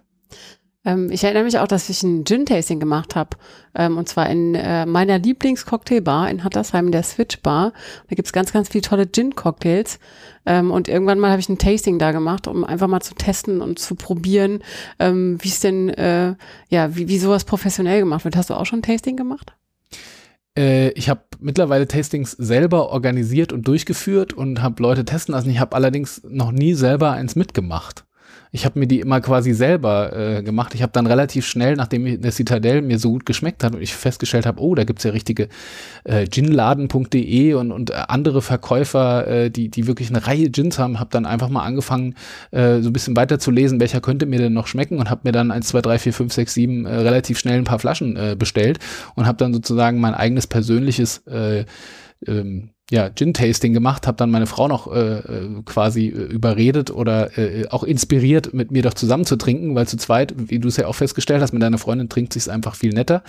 Ähm, 0.86 1.10
ich 1.12 1.24
erinnere 1.24 1.44
mich 1.44 1.58
auch, 1.60 1.68
dass 1.68 1.90
ich 1.90 2.04
ein 2.04 2.26
Gin-Tasting 2.26 2.80
gemacht 2.80 3.16
habe. 3.16 3.38
Ähm, 3.76 3.98
und 3.98 4.10
zwar 4.10 4.30
in 4.30 4.56
äh, 4.56 4.86
meiner 4.86 5.18
Lieblingscocktailbar 5.20 6.30
in 6.30 6.44
Hattersheim, 6.44 6.92
der 6.92 7.04
Switch 7.04 7.40
Bar. 7.42 7.74
Da 8.10 8.16
gibt's 8.16 8.34
ganz, 8.34 8.52
ganz 8.52 8.70
viele 8.70 8.82
tolle 8.82 9.10
Gin-Cocktails. 9.10 10.00
Ähm, 10.46 10.72
und 10.72 10.88
irgendwann 10.88 11.20
mal 11.20 11.32
habe 11.32 11.40
ich 11.40 11.50
ein 11.50 11.58
Tasting 11.58 12.00
da 12.00 12.12
gemacht, 12.12 12.48
um 12.48 12.64
einfach 12.64 12.88
mal 12.88 13.02
zu 13.02 13.16
testen 13.16 13.62
und 13.62 13.80
zu 13.80 13.96
probieren, 13.96 14.60
ähm, 15.00 15.38
wie 15.42 15.50
es 15.50 15.62
denn, 15.62 15.90
äh, 15.90 16.36
ja, 16.70 16.96
wie, 16.96 17.08
wie 17.08 17.20
sowas 17.20 17.46
professionell 17.46 18.00
gemacht 18.00 18.26
wird. 18.26 18.36
Hast 18.36 18.50
du 18.50 18.56
auch 18.56 18.66
schon 18.66 18.80
ein 18.80 18.84
Tasting 18.84 19.16
gemacht? 19.16 19.54
Äh, 20.58 20.90
ich 20.90 21.10
habe 21.10 21.22
mittlerweile 21.40 21.88
Tastings 21.88 22.32
selber 22.32 22.90
organisiert 22.90 23.54
und 23.54 23.68
durchgeführt 23.68 24.34
und 24.34 24.62
habe 24.62 24.82
Leute 24.82 25.06
testen 25.06 25.34
lassen. 25.34 25.50
Ich 25.50 25.60
habe 25.60 25.76
allerdings 25.76 26.22
noch 26.28 26.52
nie 26.52 26.74
selber 26.74 27.12
eins 27.12 27.36
mitgemacht. 27.36 28.06
Ich 28.56 28.66
habe 28.66 28.78
mir 28.78 28.86
die 28.86 29.00
immer 29.00 29.20
quasi 29.20 29.52
selber 29.52 30.16
äh, 30.16 30.44
gemacht. 30.44 30.76
Ich 30.76 30.84
habe 30.84 30.92
dann 30.94 31.08
relativ 31.08 31.44
schnell, 31.44 31.76
nachdem 31.76 32.22
der 32.22 32.32
Citadel 32.32 32.84
mir 32.84 33.00
so 33.00 33.10
gut 33.10 33.26
geschmeckt 33.26 33.64
hat 33.64 33.74
und 33.74 33.82
ich 33.82 33.96
festgestellt 33.96 34.46
habe, 34.46 34.62
oh, 34.62 34.76
da 34.76 34.84
gibt's 34.84 35.04
ja 35.04 35.10
richtige 35.10 35.50
äh, 36.04 36.28
ginladen.de 36.28 37.56
und, 37.56 37.72
und 37.72 37.92
andere 37.92 38.44
Verkäufer, 38.44 39.28
äh, 39.28 39.50
die, 39.50 39.70
die 39.70 39.88
wirklich 39.88 40.10
eine 40.10 40.28
Reihe 40.28 40.52
Gins 40.52 40.78
haben, 40.78 41.00
habe 41.00 41.10
dann 41.12 41.26
einfach 41.26 41.50
mal 41.50 41.64
angefangen, 41.64 42.14
äh, 42.52 42.80
so 42.82 42.92
ein 42.92 42.94
bisschen 42.94 43.18
weiter 43.18 43.40
zu 43.40 43.50
lesen, 43.50 43.80
welcher 43.80 44.02
könnte 44.02 44.28
mir 44.28 44.38
denn 44.38 44.54
noch 44.54 44.68
schmecken 44.68 45.00
und 45.00 45.10
habe 45.10 45.22
mir 45.24 45.32
dann 45.32 45.50
1, 45.50 45.70
2, 45.70 45.82
3, 45.82 45.98
4, 45.98 46.14
5, 46.14 46.34
6, 46.34 46.54
7 46.54 46.86
äh, 46.86 46.96
relativ 46.98 47.40
schnell 47.40 47.58
ein 47.58 47.64
paar 47.64 47.80
Flaschen 47.80 48.16
äh, 48.16 48.36
bestellt 48.38 48.78
und 49.16 49.26
habe 49.26 49.40
dann 49.40 49.52
sozusagen 49.56 50.00
mein 50.00 50.14
eigenes 50.14 50.46
persönliches 50.46 51.26
äh, 51.26 51.66
ähm, 52.28 52.70
ja, 52.92 53.10
Gin-Tasting 53.10 53.74
gemacht, 53.74 54.08
habe 54.08 54.18
dann 54.18 54.30
meine 54.30 54.46
Frau 54.46 54.68
noch 54.68 54.94
äh, 54.94 55.20
äh 55.20 55.64
quasi 55.64 56.08
äh, 56.08 56.12
überredet 56.12 56.92
oder 56.92 57.38
äh, 57.38 57.68
auch 57.70 57.84
inspiriert, 57.84 58.54
mit 58.54 58.72
mir 58.72 58.84
doch 58.84 58.94
zusammen 58.94 59.26
zu 59.26 59.38
trinken, 59.38 59.74
weil 59.74 59.88
zu 59.88 59.98
zweit, 59.98 60.34
wie 60.38 60.60
du 60.60 60.68
es 60.68 60.78
ja 60.78 60.88
auch 60.88 60.96
festgestellt 60.96 61.42
hast, 61.42 61.54
mit 61.54 61.64
deiner 61.64 61.78
Freundin 61.78 62.10
trinkt 62.10 62.34
sich 62.34 62.52
einfach 62.52 62.76
viel 62.76 62.94
netter. 62.94 63.24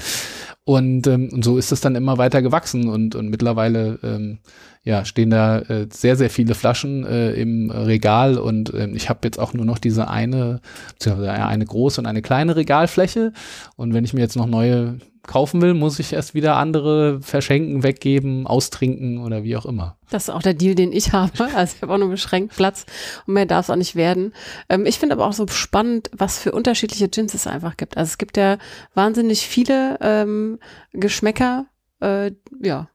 Und, 0.64 1.06
ähm, 1.06 1.30
und 1.32 1.44
so 1.44 1.56
ist 1.56 1.70
es 1.72 1.80
dann 1.80 1.94
immer 1.94 2.18
weiter 2.18 2.42
gewachsen 2.42 2.88
und, 2.88 3.14
und 3.14 3.28
mittlerweile 3.28 3.98
ähm, 4.02 4.38
ja, 4.82 5.04
stehen 5.04 5.30
da 5.30 5.60
äh, 5.60 5.86
sehr, 5.90 6.16
sehr 6.16 6.30
viele 6.30 6.54
Flaschen 6.54 7.06
äh, 7.06 7.32
im 7.32 7.70
Regal 7.70 8.36
und 8.36 8.74
äh, 8.74 8.88
ich 8.88 9.08
habe 9.08 9.20
jetzt 9.24 9.38
auch 9.38 9.54
nur 9.54 9.64
noch 9.64 9.78
diese 9.78 10.08
eine, 10.08 10.60
eine 11.06 11.64
große 11.64 12.00
und 12.00 12.06
eine 12.06 12.22
kleine 12.22 12.56
Regalfläche. 12.56 13.32
Und 13.76 13.94
wenn 13.94 14.04
ich 14.04 14.12
mir 14.12 14.20
jetzt 14.20 14.36
noch 14.36 14.46
neue 14.46 14.98
kaufen 15.26 15.62
will, 15.62 15.74
muss 15.74 15.98
ich 15.98 16.12
erst 16.12 16.34
wieder 16.34 16.56
andere 16.56 17.20
verschenken, 17.20 17.82
weggeben, 17.82 18.46
austrinken 18.46 19.18
oder 19.18 19.44
wie 19.44 19.56
auch 19.56 19.66
immer. 19.66 19.96
Das 20.10 20.24
ist 20.24 20.30
auch 20.30 20.42
der 20.42 20.54
Deal, 20.54 20.74
den 20.74 20.92
ich 20.92 21.12
habe. 21.12 21.32
Also 21.54 21.76
ich 21.76 21.82
habe 21.82 21.92
auch 21.92 21.98
nur 21.98 22.08
beschränkt 22.08 22.56
Platz 22.56 22.86
und 23.26 23.34
mehr 23.34 23.46
darf 23.46 23.66
es 23.66 23.70
auch 23.70 23.76
nicht 23.76 23.96
werden. 23.96 24.32
Ähm, 24.68 24.86
ich 24.86 24.98
finde 24.98 25.14
aber 25.14 25.26
auch 25.26 25.32
so 25.32 25.46
spannend, 25.48 26.10
was 26.16 26.38
für 26.38 26.52
unterschiedliche 26.52 27.08
Gins 27.08 27.34
es 27.34 27.46
einfach 27.46 27.76
gibt. 27.76 27.96
Also 27.96 28.10
es 28.10 28.18
gibt 28.18 28.36
ja 28.36 28.58
wahnsinnig 28.94 29.46
viele 29.46 29.98
ähm, 30.00 30.58
Geschmäcker, 30.92 31.66
äh, 32.00 32.32
ja, 32.60 32.88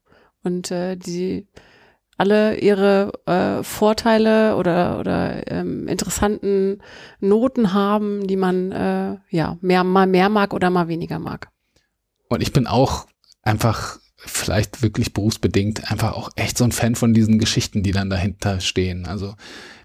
und 0.43 0.71
äh, 0.71 0.95
die 0.95 1.47
alle 2.19 2.57
ihre 2.57 3.13
äh, 3.25 3.63
Vorteile 3.63 4.57
oder 4.57 4.99
oder 4.99 5.49
ähm, 5.49 5.87
interessanten 5.87 6.81
Noten 7.21 7.73
haben, 7.73 8.27
die 8.27 8.35
man 8.35 8.71
äh, 8.71 9.17
ja 9.29 9.57
mehr 9.61 9.83
mal 9.85 10.05
mehr 10.05 10.27
mag 10.27 10.53
oder 10.53 10.69
mal 10.69 10.89
weniger 10.89 11.17
mag. 11.17 11.49
Und 12.29 12.41
ich 12.41 12.53
bin 12.53 12.67
auch 12.67 13.07
einfach 13.41 13.99
vielleicht 14.17 14.81
wirklich 14.81 15.13
berufsbedingt 15.13 15.91
einfach 15.91 16.13
auch 16.13 16.29
echt 16.35 16.57
so 16.57 16.63
ein 16.63 16.71
Fan 16.71 16.95
von 16.95 17.13
diesen 17.13 17.39
Geschichten, 17.39 17.83
die 17.83 17.91
dann 17.91 18.09
dahinter 18.09 18.59
stehen. 18.59 19.05
Also 19.05 19.35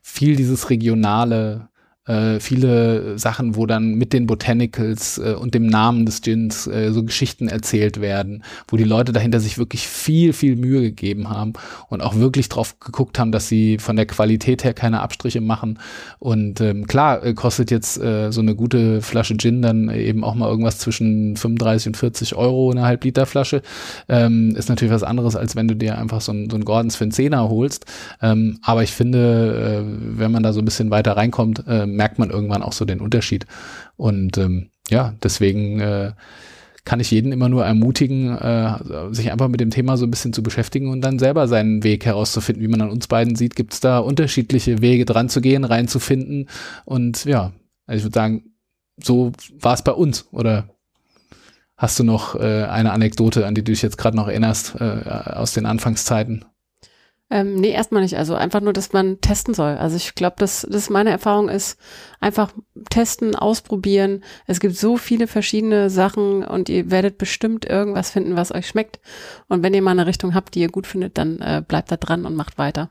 viel 0.03 0.37
dieses 0.37 0.71
regionale, 0.71 1.69
äh, 2.07 2.39
viele 2.39 3.19
Sachen, 3.19 3.57
wo 3.57 3.67
dann 3.67 3.95
mit 3.95 4.13
den 4.13 4.27
Botanicals 4.27 5.19
äh, 5.19 5.35
und 5.35 5.55
dem 5.55 5.67
Namen 5.67 6.05
des 6.05 6.21
Gins 6.21 6.67
äh, 6.67 6.93
so 6.93 7.03
Geschichten 7.03 7.49
erzählt 7.49 8.01
werden, 8.01 8.45
wo 8.69 8.77
die 8.77 8.85
Leute 8.85 9.13
dahinter 9.13 9.41
sich 9.41 9.57
wirklich 9.57 9.89
viel, 9.89 10.33
viel 10.33 10.57
Mühe 10.57 10.83
gegeben 10.83 11.31
haben 11.31 11.55
und 11.89 12.03
auch 12.03 12.17
wirklich 12.17 12.49
drauf 12.49 12.79
geguckt 12.79 13.19
haben, 13.19 13.33
dass 13.33 13.49
sie 13.49 13.79
von 13.79 13.97
der 13.97 14.07
Qualität 14.07 14.65
her 14.65 14.75
keine 14.75 15.01
Abstriche 15.01 15.41
machen. 15.41 15.79
Und 16.19 16.61
ähm, 16.61 16.87
klar, 16.87 17.25
äh, 17.25 17.33
kostet 17.35 17.71
jetzt 17.71 17.99
äh, 17.99 18.31
so 18.31 18.41
eine 18.41 18.55
gute 18.55 19.01
Flasche 19.01 19.37
Gin 19.37 19.63
dann 19.63 19.89
eben 19.89 20.25
auch 20.25 20.35
mal 20.35 20.49
irgendwas 20.49 20.79
zwischen 20.79 21.37
35 21.37 21.89
und 21.89 21.97
40 21.97 22.35
Euro 22.35 22.71
eine 22.71 22.83
Halb-Liter-Flasche. 22.83 23.63
Ähm, 24.09 24.55
ist 24.57 24.69
natürlich 24.69 24.93
was 24.93 25.03
anderes, 25.03 25.37
als 25.37 25.57
wenn 25.57 25.69
du 25.69 25.75
dir 25.75 25.97
einfach 25.97 26.21
so 26.21 26.33
ein, 26.33 26.51
so 26.51 26.57
ein 26.57 26.65
Gordons 26.65 26.97
für 26.97 27.05
einen 27.05 27.13
Zehner 27.13 27.49
holst. 27.49 27.87
Ähm, 28.21 28.59
aber 28.63 28.83
ich 28.83 28.93
finde, 28.93 29.85
äh, 29.85 30.19
wenn 30.19 30.33
man 30.33 30.43
da 30.43 30.53
so 30.53 30.61
ein 30.61 30.65
bisschen 30.67 30.91
weiter 30.91 31.17
reinkommt, 31.17 31.65
äh, 31.67 31.87
merkt 31.95 32.19
man 32.19 32.31
irgendwann 32.31 32.63
auch 32.63 32.73
so 32.73 32.85
den 32.85 33.01
Unterschied. 33.01 33.47
Und 33.97 34.39
ähm, 34.39 34.71
ja, 34.91 35.15
deswegen 35.23 35.81
äh, 35.81 36.13
kann 36.85 37.01
ich 37.01 37.11
jeden 37.11 37.33
immer 37.33 37.49
nur 37.49 37.65
ermutigen, 37.65 38.37
äh, 38.37 38.79
sich 39.11 39.33
einfach 39.33 39.49
mit 39.49 39.61
dem 39.61 39.71
Thema 39.71 39.97
so 39.97 40.05
ein 40.05 40.11
bisschen 40.11 40.35
zu 40.35 40.43
beschäftigen 40.43 40.91
und 40.91 41.01
dann 41.01 41.19
selber 41.19 41.49
seinen 41.49 41.83
Weg 41.83 42.05
herauszufinden. 42.05 42.63
Wie 42.63 42.69
man 42.69 42.83
an 42.83 42.91
uns 42.91 43.09
beiden 43.09 43.37
sieht, 43.37 43.57
gibt 43.57 43.73
es 43.73 43.81
da 43.81 43.99
unterschiedliche 43.99 44.83
Wege 44.83 45.07
dran 45.07 45.31
zu 45.31 45.41
gehen, 45.41 45.65
reinzufinden. 45.65 46.49
Und 46.85 47.25
ja, 47.25 47.53
also 47.87 47.99
ich 47.99 48.05
würde 48.05 48.15
sagen, 48.15 48.45
so 49.03 49.33
war 49.59 49.75
es 49.75 49.83
bei 49.83 49.93
uns. 49.93 50.29
Oder 50.31 50.69
hast 51.77 51.99
du 51.99 52.05
noch 52.05 52.35
äh, 52.37 52.65
eine 52.65 52.93
Anekdote, 52.93 53.47
an 53.47 53.55
die 53.55 53.65
du 53.65 53.73
dich 53.73 53.83
jetzt 53.83 53.99
gerade 53.99 54.17
noch 54.17 54.29
erinnerst 54.29 54.75
äh, 54.79 55.05
aus 55.07 55.55
den 55.55 55.65
Anfangszeiten? 55.65 56.45
Ähm, 57.31 57.54
nee, 57.57 57.71
erstmal 57.71 58.02
nicht. 58.02 58.16
Also 58.16 58.35
einfach 58.35 58.61
nur, 58.61 58.75
dass 58.75 58.93
man 58.93 59.21
testen 59.21 59.54
soll. 59.54 59.76
Also 59.76 59.97
ich 59.97 60.14
glaube, 60.14 60.37
dass 60.38 60.66
das 60.71 60.90
meine 60.90 61.11
Erfahrung 61.11 61.49
ist, 61.49 61.78
einfach 62.21 62.52
testen, 62.90 63.35
ausprobieren. 63.35 64.23
Es 64.47 64.61
gibt 64.61 64.76
so 64.76 64.99
viele 64.99 65.26
verschiedene 65.26 65.88
Sachen 65.88 66.45
und 66.45 66.69
ihr 66.69 66.90
werdet 66.90 67.16
bestimmt 67.16 67.64
irgendwas 67.64 68.11
finden, 68.11 68.37
was 68.37 68.54
euch 68.54 68.69
schmeckt. 68.69 69.00
Und 69.49 69.62
wenn 69.62 69.73
ihr 69.75 69.83
mal 69.83 69.93
eine 69.93 70.07
Richtung 70.07 70.35
habt, 70.35 70.54
die 70.54 70.61
ihr 70.61 70.71
gut 70.71 70.87
findet, 70.87 71.16
dann 71.16 71.40
äh, 71.40 71.62
bleibt 71.66 71.90
da 71.90 71.97
dran 71.97 72.26
und 72.26 72.37
macht 72.37 72.59
weiter. 72.59 72.90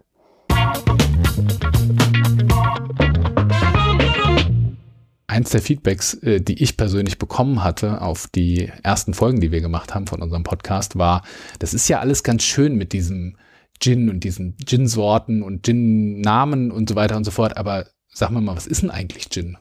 Eins 5.28 5.52
der 5.52 5.62
Feedbacks, 5.62 6.16
äh, 6.16 6.42
die 6.42 6.62
ich 6.62 6.76
persönlich 6.76 7.20
bekommen 7.20 7.64
hatte 7.64 8.02
auf 8.02 8.28
die 8.28 8.72
ersten 8.82 9.14
Folgen, 9.14 9.42
die 9.42 9.52
wir 9.52 9.62
gemacht 9.62 9.94
haben 9.94 10.08
von 10.08 10.22
unserem 10.22 10.44
Podcast, 10.44 10.98
war, 10.98 11.24
das 11.60 11.74
ist 11.74 11.88
ja 11.88 12.00
alles 12.00 12.24
ganz 12.24 12.44
schön 12.44 12.76
mit 12.76 12.94
diesem 12.94 13.38
Gin 13.84 14.10
und 14.10 14.24
diesen 14.24 14.56
Gin-Sorten 14.66 15.44
und 15.44 15.64
Gin-Namen 15.66 16.72
und 16.72 16.88
so 16.88 16.96
weiter 16.96 17.18
und 17.18 17.26
so 17.26 17.32
fort. 17.32 17.58
Aber 17.58 17.86
sag 18.08 18.30
mal 18.32 18.40
mal, 18.40 18.56
was 18.56 18.66
ist 18.66 18.82
denn 18.82 18.90
eigentlich 18.90 19.30
Gin? 19.30 19.58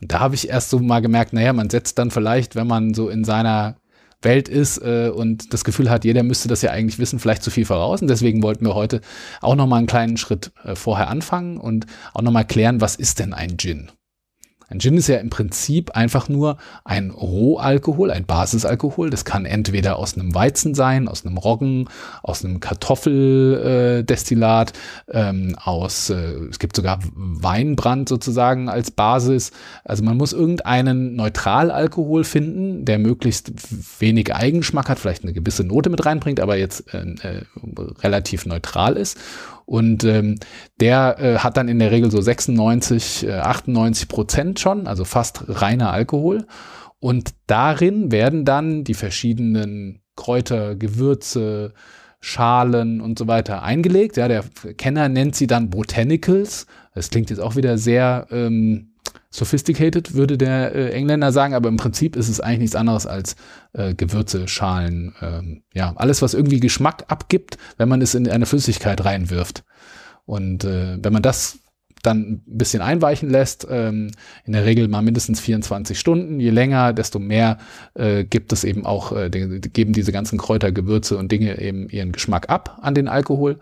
Und 0.00 0.12
da 0.12 0.20
habe 0.20 0.34
ich 0.34 0.48
erst 0.48 0.70
so 0.70 0.78
mal 0.78 1.00
gemerkt, 1.00 1.34
naja, 1.34 1.52
man 1.52 1.68
setzt 1.68 1.98
dann 1.98 2.10
vielleicht, 2.10 2.54
wenn 2.54 2.66
man 2.66 2.94
so 2.94 3.10
in 3.10 3.22
seiner 3.22 3.76
Welt 4.22 4.48
ist 4.48 4.78
äh, 4.78 5.10
und 5.14 5.52
das 5.52 5.64
Gefühl 5.64 5.90
hat, 5.90 6.06
jeder 6.06 6.22
müsste 6.22 6.48
das 6.48 6.62
ja 6.62 6.70
eigentlich 6.70 6.98
wissen, 6.98 7.18
vielleicht 7.18 7.42
zu 7.42 7.50
viel 7.50 7.66
voraus. 7.66 8.00
Und 8.00 8.08
deswegen 8.08 8.42
wollten 8.42 8.64
wir 8.64 8.74
heute 8.74 9.02
auch 9.42 9.56
noch 9.56 9.66
mal 9.66 9.76
einen 9.76 9.86
kleinen 9.86 10.16
Schritt 10.16 10.52
äh, 10.64 10.74
vorher 10.74 11.08
anfangen 11.08 11.58
und 11.58 11.84
auch 12.14 12.22
noch 12.22 12.32
mal 12.32 12.44
klären, 12.44 12.80
was 12.80 12.96
ist 12.96 13.18
denn 13.18 13.34
ein 13.34 13.58
Gin? 13.58 13.90
Ein 14.70 14.78
Gin 14.78 14.96
ist 14.96 15.08
ja 15.08 15.16
im 15.16 15.30
Prinzip 15.30 15.96
einfach 15.96 16.28
nur 16.28 16.56
ein 16.84 17.10
Rohalkohol, 17.10 18.12
ein 18.12 18.24
Basisalkohol. 18.24 19.10
Das 19.10 19.24
kann 19.24 19.44
entweder 19.44 19.96
aus 19.96 20.14
einem 20.14 20.32
Weizen 20.32 20.76
sein, 20.76 21.08
aus 21.08 21.26
einem 21.26 21.38
Roggen, 21.38 21.88
aus 22.22 22.44
einem 22.44 22.60
Kartoffeldestillat, 22.60 24.72
äh, 25.08 25.28
ähm, 25.28 25.56
aus, 25.62 26.10
äh, 26.10 26.34
es 26.50 26.60
gibt 26.60 26.76
sogar 26.76 27.00
Weinbrand 27.14 28.08
sozusagen 28.08 28.68
als 28.68 28.92
Basis. 28.92 29.50
Also 29.84 30.04
man 30.04 30.16
muss 30.16 30.32
irgendeinen 30.32 31.16
Neutralalkohol 31.16 32.22
finden, 32.22 32.84
der 32.84 33.00
möglichst 33.00 33.50
wenig 34.00 34.32
Eigengeschmack 34.32 34.88
hat, 34.88 35.00
vielleicht 35.00 35.24
eine 35.24 35.32
gewisse 35.32 35.64
Note 35.64 35.90
mit 35.90 36.06
reinbringt, 36.06 36.38
aber 36.38 36.56
jetzt 36.56 36.94
äh, 36.94 37.00
äh 37.22 37.42
relativ 38.02 38.46
neutral 38.46 38.96
ist. 38.96 39.18
Und 39.70 40.02
ähm, 40.02 40.34
der 40.80 41.16
äh, 41.20 41.38
hat 41.38 41.56
dann 41.56 41.68
in 41.68 41.78
der 41.78 41.92
Regel 41.92 42.10
so 42.10 42.20
96, 42.20 43.28
äh, 43.28 43.34
98 43.34 44.08
Prozent 44.08 44.58
schon, 44.58 44.88
also 44.88 45.04
fast 45.04 45.44
reiner 45.46 45.92
Alkohol. 45.92 46.44
Und 46.98 47.34
darin 47.46 48.10
werden 48.10 48.44
dann 48.44 48.82
die 48.82 48.94
verschiedenen 48.94 50.00
Kräuter, 50.16 50.74
Gewürze, 50.74 51.72
Schalen 52.18 53.00
und 53.00 53.16
so 53.16 53.28
weiter 53.28 53.62
eingelegt. 53.62 54.16
Ja, 54.16 54.26
der 54.26 54.42
Kenner 54.76 55.08
nennt 55.08 55.36
sie 55.36 55.46
dann 55.46 55.70
Botanicals. 55.70 56.66
Das 56.92 57.10
klingt 57.10 57.30
jetzt 57.30 57.38
auch 57.38 57.54
wieder 57.54 57.78
sehr 57.78 58.26
ähm, 58.32 58.89
sophisticated, 59.30 60.14
würde 60.14 60.38
der 60.38 60.74
äh, 60.74 60.90
Engländer 60.92 61.32
sagen, 61.32 61.54
aber 61.54 61.68
im 61.68 61.76
Prinzip 61.76 62.16
ist 62.16 62.28
es 62.28 62.40
eigentlich 62.40 62.60
nichts 62.60 62.76
anderes 62.76 63.06
als 63.06 63.36
äh, 63.72 63.94
Gewürze, 63.94 64.48
Schalen, 64.48 65.14
ähm, 65.20 65.62
ja, 65.74 65.92
alles, 65.96 66.22
was 66.22 66.34
irgendwie 66.34 66.60
Geschmack 66.60 67.04
abgibt, 67.08 67.58
wenn 67.76 67.88
man 67.88 68.02
es 68.02 68.14
in 68.14 68.28
eine 68.28 68.46
Flüssigkeit 68.46 69.04
reinwirft. 69.04 69.64
Und 70.24 70.64
äh, 70.64 70.98
wenn 71.02 71.12
man 71.12 71.22
das 71.22 71.58
dann 72.02 72.20
ein 72.20 72.42
bisschen 72.46 72.82
einweichen 72.82 73.30
lässt, 73.30 73.66
ähm, 73.70 74.10
in 74.44 74.52
der 74.52 74.64
Regel 74.64 74.88
mal 74.88 75.02
mindestens 75.02 75.40
24 75.40 75.98
Stunden. 75.98 76.40
Je 76.40 76.50
länger, 76.50 76.92
desto 76.92 77.18
mehr 77.18 77.58
äh, 77.94 78.24
gibt 78.24 78.52
es 78.52 78.64
eben 78.64 78.86
auch, 78.86 79.12
äh, 79.12 79.28
die, 79.28 79.60
geben 79.60 79.92
diese 79.92 80.12
ganzen 80.12 80.38
Kräuter, 80.38 80.72
Gewürze 80.72 81.16
und 81.16 81.30
Dinge 81.30 81.60
eben 81.60 81.88
ihren 81.88 82.12
Geschmack 82.12 82.48
ab 82.48 82.78
an 82.82 82.94
den 82.94 83.08
Alkohol. 83.08 83.58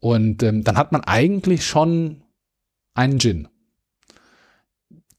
Und 0.00 0.42
ähm, 0.42 0.64
dann 0.64 0.76
hat 0.76 0.92
man 0.92 1.02
eigentlich 1.02 1.66
schon 1.66 2.22
einen 2.94 3.18
Gin. 3.18 3.48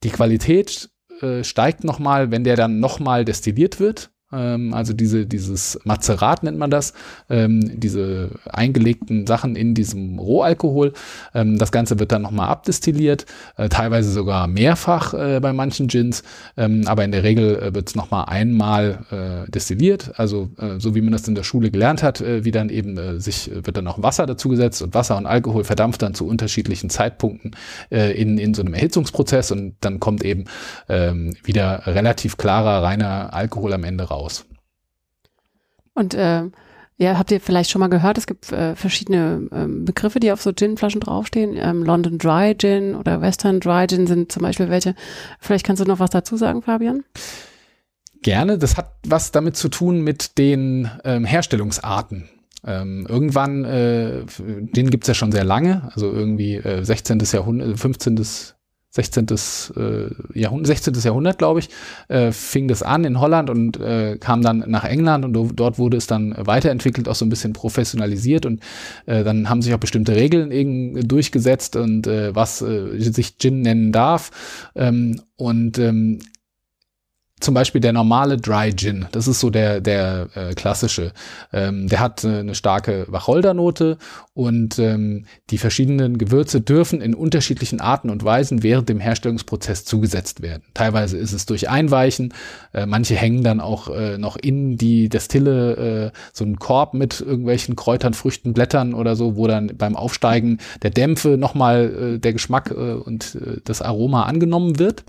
Die 0.05 0.11
Qualität 0.11 0.91
äh, 1.21 1.43
steigt 1.43 1.83
nochmal, 1.83 2.29
wenn 2.29 2.43
der 2.43 2.55
dann 2.55 2.79
nochmal 2.79 3.25
destilliert 3.25 3.79
wird 3.79 4.11
ähm, 4.35 4.73
also 4.73 4.93
diese, 4.93 5.25
dieses 5.25 5.79
Mazerat 5.83 6.43
nennt 6.43 6.57
man 6.57 6.69
das, 6.69 6.93
ähm, 7.29 7.79
diese 7.79 8.31
eingelegten 8.49 9.25
Sachen 9.27 9.55
in 9.55 9.73
diesem 9.73 10.19
Rohalkohol. 10.19 10.93
Ähm, 11.33 11.57
das 11.57 11.71
Ganze 11.71 11.99
wird 11.99 12.11
dann 12.11 12.21
nochmal 12.21 12.49
abdestilliert, 12.49 13.25
äh, 13.57 13.69
teilweise 13.69 14.11
sogar 14.11 14.47
mehrfach 14.47 15.13
äh, 15.13 15.39
bei 15.39 15.53
manchen 15.53 15.87
Gins, 15.87 16.23
ähm, 16.57 16.83
aber 16.87 17.03
in 17.03 17.11
der 17.11 17.23
Regel 17.23 17.57
äh, 17.57 17.73
wird 17.73 17.89
es 17.89 17.95
nochmal 17.95 18.25
einmal 18.27 18.99
äh, 19.11 19.49
destilliert, 19.49 20.11
also 20.17 20.49
äh, 20.57 20.79
so 20.79 20.95
wie 20.95 21.01
man 21.01 21.11
das 21.11 21.27
in 21.27 21.35
der 21.35 21.43
Schule 21.43 21.71
gelernt 21.71 22.03
hat, 22.03 22.21
äh, 22.21 22.43
wie 22.43 22.51
dann 22.51 22.69
eben 22.69 23.19
sich, 23.19 23.51
wird 23.53 23.77
dann 23.77 23.85
noch 23.85 24.01
Wasser 24.01 24.25
dazugesetzt 24.25 24.81
und 24.81 24.93
Wasser 24.93 25.17
und 25.17 25.25
Alkohol 25.25 25.63
verdampft 25.63 26.01
dann 26.01 26.13
zu 26.13 26.27
unterschiedlichen 26.27 26.89
Zeitpunkten 26.89 27.55
in, 27.89 28.37
in 28.37 28.53
so 28.53 28.61
einem 28.61 28.73
Erhitzungsprozess. 28.73 29.51
Und 29.51 29.75
dann 29.81 29.99
kommt 29.99 30.23
eben 30.23 30.45
ähm, 30.89 31.35
wieder 31.43 31.83
relativ 31.85 32.37
klarer, 32.37 32.83
reiner 32.83 33.33
Alkohol 33.33 33.73
am 33.73 33.83
Ende 33.83 34.05
raus 34.05 34.24
aus. 34.25 34.45
Und 35.93 36.13
äh, 36.13 36.43
ja, 36.97 37.17
habt 37.17 37.31
ihr 37.31 37.41
vielleicht 37.41 37.71
schon 37.71 37.81
mal 37.81 37.89
gehört, 37.89 38.17
es 38.17 38.25
gibt 38.25 38.51
äh, 38.51 38.75
verschiedene 38.75 39.49
ähm, 39.51 39.83
Begriffe, 39.85 40.19
die 40.19 40.31
auf 40.31 40.41
so 40.41 40.53
Ginflaschen 40.53 41.01
draufstehen. 41.01 41.55
Ähm, 41.57 41.83
London 41.83 42.17
Dry 42.17 42.55
Gin 42.57 42.95
oder 42.95 43.21
Western 43.21 43.59
Dry 43.59 43.85
Gin 43.87 44.07
sind 44.07 44.31
zum 44.31 44.43
Beispiel 44.43 44.69
welche. 44.69 44.95
Vielleicht 45.39 45.65
kannst 45.65 45.81
du 45.81 45.87
noch 45.87 45.99
was 45.99 46.11
dazu 46.11 46.37
sagen, 46.37 46.61
Fabian? 46.61 47.03
Gerne. 48.21 48.57
Das 48.57 48.77
hat 48.77 48.93
was 49.05 49.31
damit 49.31 49.57
zu 49.57 49.67
tun 49.67 50.01
mit 50.01 50.37
den 50.37 50.89
ähm, 51.03 51.25
Herstellungsarten. 51.25 52.29
Ähm, 52.65 53.05
irgendwann, 53.07 53.65
äh, 53.65 54.23
den 54.39 54.89
gibt's 54.89 55.07
ja 55.07 55.13
schon 55.13 55.31
sehr 55.31 55.43
lange, 55.43 55.91
also 55.93 56.11
irgendwie 56.11 56.55
äh, 56.55 56.83
16. 56.83 57.19
Jahrhundert, 57.31 57.77
15. 57.77 58.25
16. 58.95 59.27
Äh, 59.75 60.39
Jahrhundert, 60.39 60.67
16. 60.67 60.93
Jahrhundert, 61.03 61.37
glaube 61.37 61.59
ich, 61.59 61.69
äh, 62.07 62.31
fing 62.31 62.69
das 62.69 62.81
an 62.81 63.03
in 63.03 63.19
Holland 63.19 63.49
und 63.49 63.77
äh, 63.77 64.17
kam 64.17 64.41
dann 64.41 64.63
nach 64.67 64.85
England 64.85 65.25
und 65.25 65.33
dort 65.33 65.77
wurde 65.77 65.97
es 65.97 66.07
dann 66.07 66.33
weiterentwickelt, 66.37 67.09
auch 67.09 67.15
so 67.15 67.25
ein 67.25 67.29
bisschen 67.29 67.51
professionalisiert 67.51 68.45
und 68.45 68.61
äh, 69.05 69.25
dann 69.25 69.49
haben 69.49 69.61
sich 69.61 69.73
auch 69.73 69.79
bestimmte 69.79 70.15
Regeln 70.15 70.51
eben 70.51 71.05
durchgesetzt 71.07 71.75
und 71.75 72.05
was 72.07 72.59
sich 72.59 73.37
Gin 73.37 73.61
nennen 73.61 73.91
darf. 73.91 74.31
Ähm, 74.75 75.21
und 75.37 75.77
ähm, 75.79 76.19
zum 77.41 77.53
Beispiel 77.53 77.81
der 77.81 77.91
normale 77.91 78.37
Dry 78.37 78.73
Gin, 78.73 79.07
das 79.11 79.27
ist 79.27 79.41
so 79.41 79.49
der, 79.49 79.81
der 79.81 80.29
äh, 80.35 80.53
klassische. 80.53 81.11
Ähm, 81.51 81.89
der 81.89 81.99
hat 81.99 82.23
äh, 82.23 82.39
eine 82.39 82.55
starke 82.55 83.05
Wacholdernote 83.09 83.97
und 84.33 84.79
ähm, 84.79 85.25
die 85.49 85.57
verschiedenen 85.57 86.17
Gewürze 86.17 86.61
dürfen 86.61 87.01
in 87.01 87.13
unterschiedlichen 87.13 87.81
Arten 87.81 88.09
und 88.09 88.23
Weisen 88.23 88.63
während 88.63 88.87
dem 88.87 89.01
Herstellungsprozess 89.01 89.83
zugesetzt 89.83 90.41
werden. 90.41 90.63
Teilweise 90.73 91.17
ist 91.17 91.33
es 91.33 91.45
durch 91.45 91.69
Einweichen, 91.69 92.33
äh, 92.73 92.85
manche 92.85 93.15
hängen 93.15 93.43
dann 93.43 93.59
auch 93.59 93.89
äh, 93.89 94.17
noch 94.17 94.37
in 94.37 94.77
die 94.77 95.09
Destille 95.09 96.11
äh, 96.13 96.17
so 96.31 96.45
einen 96.45 96.57
Korb 96.57 96.93
mit 96.93 97.19
irgendwelchen 97.19 97.75
Kräutern, 97.75 98.13
Früchten, 98.13 98.53
Blättern 98.53 98.93
oder 98.93 99.17
so, 99.17 99.35
wo 99.35 99.45
dann 99.45 99.75
beim 99.77 99.97
Aufsteigen 99.97 100.59
der 100.83 100.91
Dämpfe 100.91 101.37
nochmal 101.37 102.15
äh, 102.15 102.19
der 102.19 102.31
Geschmack 102.31 102.71
äh, 102.71 102.93
und 102.93 103.35
äh, 103.35 103.57
das 103.65 103.81
Aroma 103.81 104.23
angenommen 104.23 104.79
wird. 104.79 105.03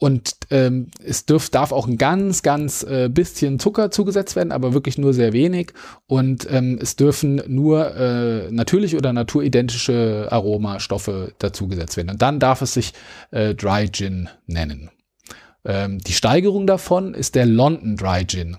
Und 0.00 0.32
ähm, 0.48 0.86
es 1.04 1.26
dürf, 1.26 1.50
darf 1.50 1.72
auch 1.72 1.86
ein 1.86 1.98
ganz, 1.98 2.42
ganz 2.42 2.82
äh, 2.84 3.10
bisschen 3.10 3.58
Zucker 3.58 3.90
zugesetzt 3.90 4.34
werden, 4.34 4.50
aber 4.50 4.72
wirklich 4.72 4.96
nur 4.96 5.12
sehr 5.12 5.34
wenig. 5.34 5.74
Und 6.06 6.50
ähm, 6.50 6.78
es 6.80 6.96
dürfen 6.96 7.42
nur 7.46 7.94
äh, 7.94 8.50
natürlich 8.50 8.96
oder 8.96 9.12
naturidentische 9.12 10.28
Aromastoffe 10.30 11.34
dazugesetzt 11.38 11.98
werden. 11.98 12.08
Und 12.08 12.22
dann 12.22 12.40
darf 12.40 12.62
es 12.62 12.72
sich 12.72 12.94
äh, 13.30 13.54
Dry 13.54 13.90
Gin 13.92 14.30
nennen. 14.46 14.88
Ähm, 15.66 15.98
die 15.98 16.14
Steigerung 16.14 16.66
davon 16.66 17.12
ist 17.12 17.34
der 17.34 17.44
London 17.44 17.96
Dry 17.96 18.24
Gin. 18.26 18.56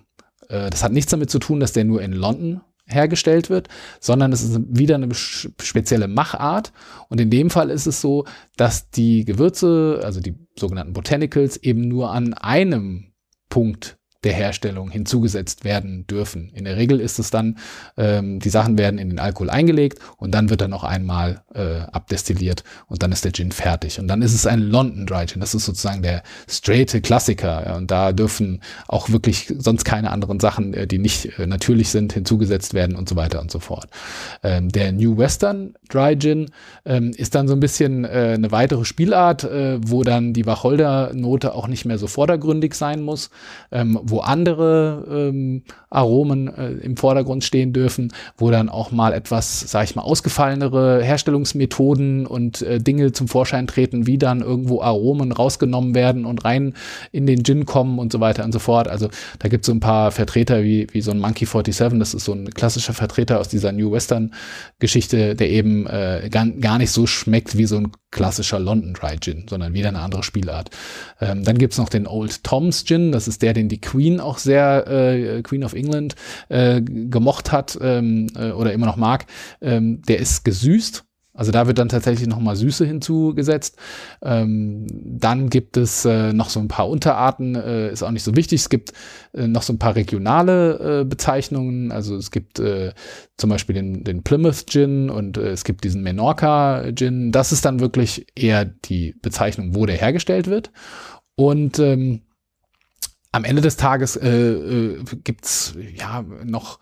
Äh, 0.47 0.69
das 0.69 0.83
hat 0.83 0.91
nichts 0.91 1.09
damit 1.09 1.31
zu 1.31 1.39
tun, 1.39 1.59
dass 1.59 1.73
der 1.73 1.85
nur 1.85 2.03
in 2.03 2.13
London 2.13 2.61
hergestellt 2.93 3.49
wird, 3.49 3.67
sondern 3.99 4.31
es 4.31 4.43
ist 4.43 4.59
wieder 4.67 4.95
eine 4.95 5.13
spezielle 5.13 6.07
Machart. 6.07 6.71
Und 7.09 7.19
in 7.21 7.29
dem 7.29 7.49
Fall 7.49 7.69
ist 7.69 7.87
es 7.87 8.01
so, 8.01 8.25
dass 8.57 8.89
die 8.89 9.25
Gewürze, 9.25 10.01
also 10.03 10.19
die 10.19 10.35
sogenannten 10.57 10.93
Botanicals, 10.93 11.57
eben 11.57 11.87
nur 11.87 12.11
an 12.11 12.33
einem 12.33 13.13
Punkt 13.49 13.97
der 14.23 14.33
Herstellung 14.33 14.91
hinzugesetzt 14.91 15.63
werden 15.63 16.05
dürfen. 16.05 16.51
In 16.53 16.65
der 16.65 16.77
Regel 16.77 16.99
ist 16.99 17.17
es 17.17 17.31
dann, 17.31 17.57
ähm, 17.97 18.39
die 18.39 18.49
Sachen 18.49 18.77
werden 18.77 18.99
in 18.99 19.09
den 19.09 19.19
Alkohol 19.19 19.49
eingelegt 19.49 19.99
und 20.17 20.31
dann 20.31 20.49
wird 20.49 20.61
er 20.61 20.67
noch 20.67 20.83
einmal 20.83 21.41
äh, 21.55 21.79
abdestilliert 21.91 22.63
und 22.87 23.01
dann 23.01 23.11
ist 23.11 23.25
der 23.25 23.33
Gin 23.33 23.51
fertig. 23.51 23.99
Und 23.99 24.07
dann 24.07 24.21
ist 24.21 24.33
es 24.33 24.45
ein 24.45 24.59
London 24.59 25.05
Dry 25.07 25.25
Gin. 25.25 25.39
Das 25.39 25.55
ist 25.55 25.65
sozusagen 25.65 26.03
der 26.03 26.21
straighte 26.47 27.01
Klassiker. 27.01 27.75
Und 27.75 27.89
da 27.89 28.11
dürfen 28.11 28.61
auch 28.87 29.09
wirklich 29.09 29.53
sonst 29.57 29.85
keine 29.85 30.11
anderen 30.11 30.39
Sachen, 30.39 30.73
äh, 30.73 30.85
die 30.85 30.99
nicht 30.99 31.39
äh, 31.39 31.47
natürlich 31.47 31.89
sind, 31.89 32.13
hinzugesetzt 32.13 32.73
werden 32.73 32.95
und 32.95 33.09
so 33.09 33.15
weiter 33.15 33.41
und 33.41 33.49
so 33.49 33.59
fort. 33.59 33.87
Ähm, 34.43 34.69
der 34.69 34.91
New 34.91 35.17
Western 35.17 35.73
Dry 35.89 36.17
Gin 36.17 36.51
ähm, 36.85 37.11
ist 37.15 37.33
dann 37.35 37.47
so 37.47 37.53
ein 37.53 37.59
bisschen 37.59 38.05
äh, 38.05 38.33
eine 38.35 38.51
weitere 38.51 38.85
Spielart, 38.85 39.43
äh, 39.43 39.79
wo 39.85 40.03
dann 40.03 40.33
die 40.33 40.45
Wacholder-Note 40.45 41.55
auch 41.55 41.67
nicht 41.67 41.85
mehr 41.85 41.97
so 41.97 42.07
vordergründig 42.07 42.75
sein 42.75 43.01
muss, 43.01 43.29
ähm, 43.71 43.99
wo 44.11 44.19
andere 44.19 45.05
ähm, 45.09 45.63
Aromen 45.89 46.47
äh, 46.47 46.71
im 46.71 46.95
Vordergrund 46.95 47.43
stehen 47.43 47.73
dürfen, 47.73 48.13
wo 48.37 48.49
dann 48.49 48.69
auch 48.69 48.91
mal 48.91 49.13
etwas, 49.13 49.59
sag 49.59 49.83
ich 49.83 49.95
mal, 49.95 50.03
ausgefallenere 50.03 51.03
Herstellungsmethoden 51.03 52.25
und 52.25 52.61
äh, 52.61 52.79
Dinge 52.79 53.11
zum 53.11 53.27
Vorschein 53.27 53.67
treten, 53.67 54.07
wie 54.07 54.17
dann 54.17 54.41
irgendwo 54.41 54.81
Aromen 54.81 55.31
rausgenommen 55.31 55.95
werden 55.95 56.25
und 56.25 56.45
rein 56.45 56.73
in 57.11 57.25
den 57.25 57.43
Gin 57.43 57.65
kommen 57.65 57.99
und 57.99 58.11
so 58.11 58.19
weiter 58.19 58.43
und 58.43 58.51
so 58.51 58.59
fort. 58.59 58.87
Also 58.87 59.09
da 59.39 59.49
gibt 59.49 59.63
es 59.63 59.67
so 59.67 59.73
ein 59.73 59.79
paar 59.79 60.11
Vertreter 60.11 60.63
wie, 60.63 60.87
wie 60.91 61.01
so 61.01 61.11
ein 61.11 61.19
Monkey 61.19 61.45
47, 61.45 61.99
das 61.99 62.13
ist 62.13 62.25
so 62.25 62.33
ein 62.33 62.49
klassischer 62.49 62.93
Vertreter 62.93 63.39
aus 63.39 63.49
dieser 63.49 63.71
New 63.71 63.91
Western 63.91 64.33
Geschichte, 64.79 65.35
der 65.35 65.49
eben 65.49 65.87
äh, 65.87 66.29
gar, 66.31 66.47
gar 66.47 66.77
nicht 66.77 66.91
so 66.91 67.07
schmeckt 67.07 67.57
wie 67.57 67.65
so 67.65 67.77
ein 67.77 67.91
klassischer 68.11 68.59
London 68.59 68.93
Dry 68.93 69.17
Gin, 69.19 69.45
sondern 69.49 69.73
wieder 69.73 69.87
eine 69.87 69.99
andere 69.99 70.23
Spielart. 70.23 70.69
Ähm, 71.21 71.43
dann 71.43 71.57
gibt's 71.57 71.77
noch 71.77 71.89
den 71.89 72.07
Old 72.07 72.43
Tom's 72.43 72.83
Gin, 72.85 73.11
das 73.11 73.27
ist 73.27 73.41
der, 73.41 73.53
den 73.53 73.69
die 73.69 73.79
Queen 73.79 74.00
auch 74.19 74.37
sehr, 74.37 74.87
äh, 74.87 75.41
Queen 75.41 75.63
of 75.63 75.73
England, 75.73 76.15
äh, 76.49 76.81
gemocht 76.81 77.51
hat 77.51 77.77
ähm, 77.81 78.27
äh, 78.35 78.51
oder 78.51 78.73
immer 78.73 78.85
noch 78.85 78.97
mag. 78.97 79.25
Ähm, 79.61 80.01
der 80.03 80.19
ist 80.19 80.43
gesüßt 80.43 81.05
also 81.33 81.51
da 81.51 81.65
wird 81.65 81.77
dann 81.77 81.87
tatsächlich 81.87 82.27
nochmal 82.27 82.57
Süße 82.57 82.85
hinzugesetzt. 82.85 83.77
Ähm, 84.21 84.85
dann 84.89 85.49
gibt 85.49 85.77
es 85.77 86.03
äh, 86.03 86.33
noch 86.33 86.49
so 86.49 86.59
ein 86.59 86.67
paar 86.67 86.89
Unterarten, 86.89 87.55
äh, 87.55 87.91
ist 87.91 88.03
auch 88.03 88.11
nicht 88.11 88.23
so 88.23 88.35
wichtig. 88.35 88.59
Es 88.59 88.69
gibt 88.69 88.91
äh, 89.33 89.47
noch 89.47 89.61
so 89.61 89.71
ein 89.71 89.79
paar 89.79 89.95
regionale 89.95 91.01
äh, 91.01 91.05
Bezeichnungen. 91.05 91.91
Also 91.93 92.17
es 92.17 92.31
gibt 92.31 92.59
äh, 92.59 92.93
zum 93.37 93.49
Beispiel 93.49 93.73
den, 93.73 94.03
den 94.03 94.23
Plymouth 94.23 94.65
Gin 94.67 95.09
und 95.09 95.37
äh, 95.37 95.51
es 95.51 95.63
gibt 95.63 95.85
diesen 95.85 96.03
Menorca 96.03 96.91
Gin. 96.93 97.31
Das 97.31 97.53
ist 97.53 97.63
dann 97.63 97.79
wirklich 97.79 98.27
eher 98.35 98.65
die 98.65 99.15
Bezeichnung, 99.21 99.73
wo 99.73 99.85
der 99.85 99.95
hergestellt 99.95 100.47
wird. 100.47 100.71
Und 101.35 101.79
ähm, 101.79 102.23
am 103.31 103.43
Ende 103.43 103.61
des 103.61 103.77
Tages 103.77 104.15
äh, 104.15 104.29
äh, 104.29 105.03
gibt's 105.23 105.75
ja 105.95 106.23
noch 106.43 106.79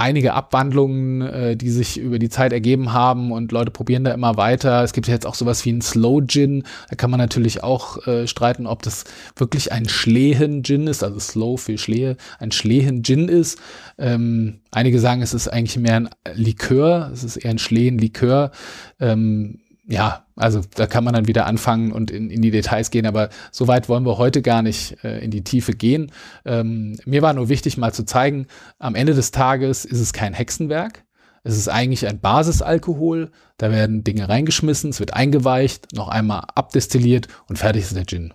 einige 0.00 0.32
Abwandlungen, 0.32 1.20
äh, 1.20 1.56
die 1.56 1.70
sich 1.70 1.98
über 1.98 2.18
die 2.18 2.30
Zeit 2.30 2.54
ergeben 2.54 2.94
haben 2.94 3.30
und 3.32 3.52
Leute 3.52 3.70
probieren 3.70 4.02
da 4.02 4.12
immer 4.12 4.38
weiter. 4.38 4.82
Es 4.82 4.94
gibt 4.94 5.06
jetzt 5.08 5.26
auch 5.26 5.34
sowas 5.34 5.62
wie 5.66 5.72
ein 5.72 5.82
Slow 5.82 6.22
Gin. 6.26 6.64
Da 6.88 6.96
kann 6.96 7.10
man 7.10 7.20
natürlich 7.20 7.62
auch 7.62 8.06
äh, 8.06 8.26
streiten, 8.26 8.66
ob 8.66 8.82
das 8.82 9.04
wirklich 9.36 9.72
ein 9.72 9.88
Schlehen 9.88 10.62
Gin 10.64 10.86
ist, 10.86 11.04
also 11.04 11.20
Slow 11.20 11.58
für 11.58 11.76
Schlehe, 11.76 12.16
ein 12.38 12.50
Schlehen 12.50 13.02
Gin 13.02 13.28
ist. 13.28 13.58
Ähm, 13.98 14.60
einige 14.70 14.98
sagen, 14.98 15.20
es 15.20 15.34
ist 15.34 15.48
eigentlich 15.48 15.78
mehr 15.78 15.96
ein 15.96 16.08
Likör, 16.32 17.10
es 17.12 17.22
ist 17.22 17.36
eher 17.36 17.50
ein 17.50 17.58
Schlehen 17.58 17.98
Likör. 17.98 18.52
Ähm, 19.00 19.60
ja, 19.86 20.24
also 20.40 20.62
da 20.74 20.86
kann 20.86 21.04
man 21.04 21.14
dann 21.14 21.28
wieder 21.28 21.46
anfangen 21.46 21.92
und 21.92 22.10
in, 22.10 22.30
in 22.30 22.42
die 22.42 22.50
Details 22.50 22.90
gehen, 22.90 23.06
aber 23.06 23.28
so 23.50 23.68
weit 23.68 23.88
wollen 23.88 24.04
wir 24.04 24.18
heute 24.18 24.42
gar 24.42 24.62
nicht 24.62 25.02
äh, 25.04 25.18
in 25.18 25.30
die 25.30 25.44
Tiefe 25.44 25.72
gehen. 25.72 26.12
Ähm, 26.44 26.98
mir 27.04 27.22
war 27.22 27.32
nur 27.32 27.48
wichtig, 27.48 27.76
mal 27.76 27.92
zu 27.92 28.04
zeigen, 28.04 28.46
am 28.78 28.94
Ende 28.94 29.14
des 29.14 29.30
Tages 29.30 29.84
ist 29.84 30.00
es 30.00 30.12
kein 30.12 30.34
Hexenwerk. 30.34 31.04
Es 31.42 31.56
ist 31.56 31.68
eigentlich 31.68 32.06
ein 32.06 32.20
Basisalkohol. 32.20 33.30
Da 33.56 33.70
werden 33.70 34.04
Dinge 34.04 34.28
reingeschmissen, 34.28 34.90
es 34.90 35.00
wird 35.00 35.14
eingeweicht, 35.14 35.94
noch 35.94 36.08
einmal 36.08 36.44
abdestilliert 36.54 37.28
und 37.48 37.58
fertig 37.58 37.82
ist 37.82 37.96
der 37.96 38.06
Gin. 38.06 38.34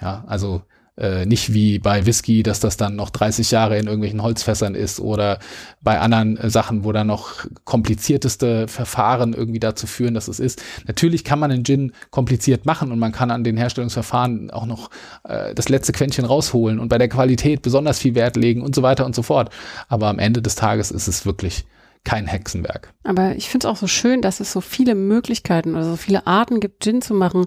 Ja, 0.00 0.24
also 0.26 0.62
äh, 1.00 1.26
nicht 1.26 1.52
wie 1.54 1.78
bei 1.78 2.06
Whisky, 2.06 2.42
dass 2.42 2.60
das 2.60 2.76
dann 2.76 2.96
noch 2.96 3.10
30 3.10 3.50
Jahre 3.50 3.78
in 3.78 3.86
irgendwelchen 3.86 4.22
Holzfässern 4.22 4.74
ist 4.74 5.00
oder 5.00 5.38
bei 5.80 5.98
anderen 5.98 6.36
äh, 6.36 6.50
Sachen, 6.50 6.84
wo 6.84 6.92
dann 6.92 7.06
noch 7.06 7.46
komplizierteste 7.64 8.68
Verfahren 8.68 9.32
irgendwie 9.32 9.60
dazu 9.60 9.86
führen, 9.86 10.14
dass 10.14 10.28
es 10.28 10.40
ist. 10.40 10.62
Natürlich 10.86 11.24
kann 11.24 11.38
man 11.38 11.50
einen 11.50 11.64
Gin 11.64 11.92
kompliziert 12.10 12.66
machen 12.66 12.92
und 12.92 12.98
man 12.98 13.12
kann 13.12 13.30
an 13.30 13.44
den 13.44 13.56
Herstellungsverfahren 13.56 14.50
auch 14.50 14.66
noch 14.66 14.90
äh, 15.24 15.54
das 15.54 15.68
letzte 15.68 15.92
Quäntchen 15.92 16.24
rausholen 16.24 16.78
und 16.78 16.88
bei 16.88 16.98
der 16.98 17.08
Qualität 17.08 17.62
besonders 17.62 17.98
viel 17.98 18.14
Wert 18.14 18.36
legen 18.36 18.62
und 18.62 18.74
so 18.74 18.82
weiter 18.82 19.06
und 19.06 19.14
so 19.14 19.22
fort. 19.22 19.50
Aber 19.88 20.08
am 20.08 20.18
Ende 20.18 20.42
des 20.42 20.54
Tages 20.54 20.90
ist 20.90 21.08
es 21.08 21.24
wirklich 21.24 21.64
kein 22.04 22.26
Hexenwerk. 22.26 22.92
Aber 23.04 23.36
ich 23.36 23.48
finde 23.48 23.66
es 23.66 23.70
auch 23.70 23.76
so 23.76 23.86
schön, 23.86 24.22
dass 24.22 24.40
es 24.40 24.52
so 24.52 24.60
viele 24.60 24.94
Möglichkeiten 24.94 25.74
oder 25.74 25.84
so 25.84 25.96
viele 25.96 26.26
Arten 26.26 26.60
gibt, 26.60 26.82
Gin 26.82 27.02
zu 27.02 27.14
machen, 27.14 27.46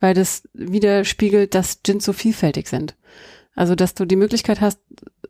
weil 0.00 0.14
das 0.14 0.42
widerspiegelt, 0.54 1.54
dass 1.54 1.82
Gins 1.82 2.04
so 2.04 2.12
vielfältig 2.12 2.68
sind. 2.68 2.96
Also, 3.54 3.74
dass 3.74 3.94
du 3.94 4.06
die 4.06 4.16
Möglichkeit 4.16 4.60
hast, 4.60 4.78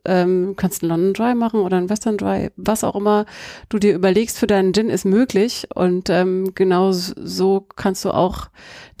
ähm, 0.05 0.53
kannst 0.55 0.81
einen 0.83 0.89
London 0.89 1.13
Dry 1.13 1.35
machen 1.35 1.59
oder 1.59 1.77
einen 1.77 1.89
Western 1.89 2.17
Dry, 2.17 2.49
was 2.55 2.83
auch 2.83 2.95
immer 2.95 3.25
du 3.69 3.77
dir 3.77 3.93
überlegst 3.93 4.37
für 4.37 4.47
deinen 4.47 4.73
Gin 4.73 4.89
ist 4.89 5.05
möglich 5.05 5.67
und 5.75 6.09
ähm, 6.09 6.53
genau 6.55 6.91
so 6.91 7.67
kannst 7.75 8.05
du 8.05 8.11
auch 8.11 8.49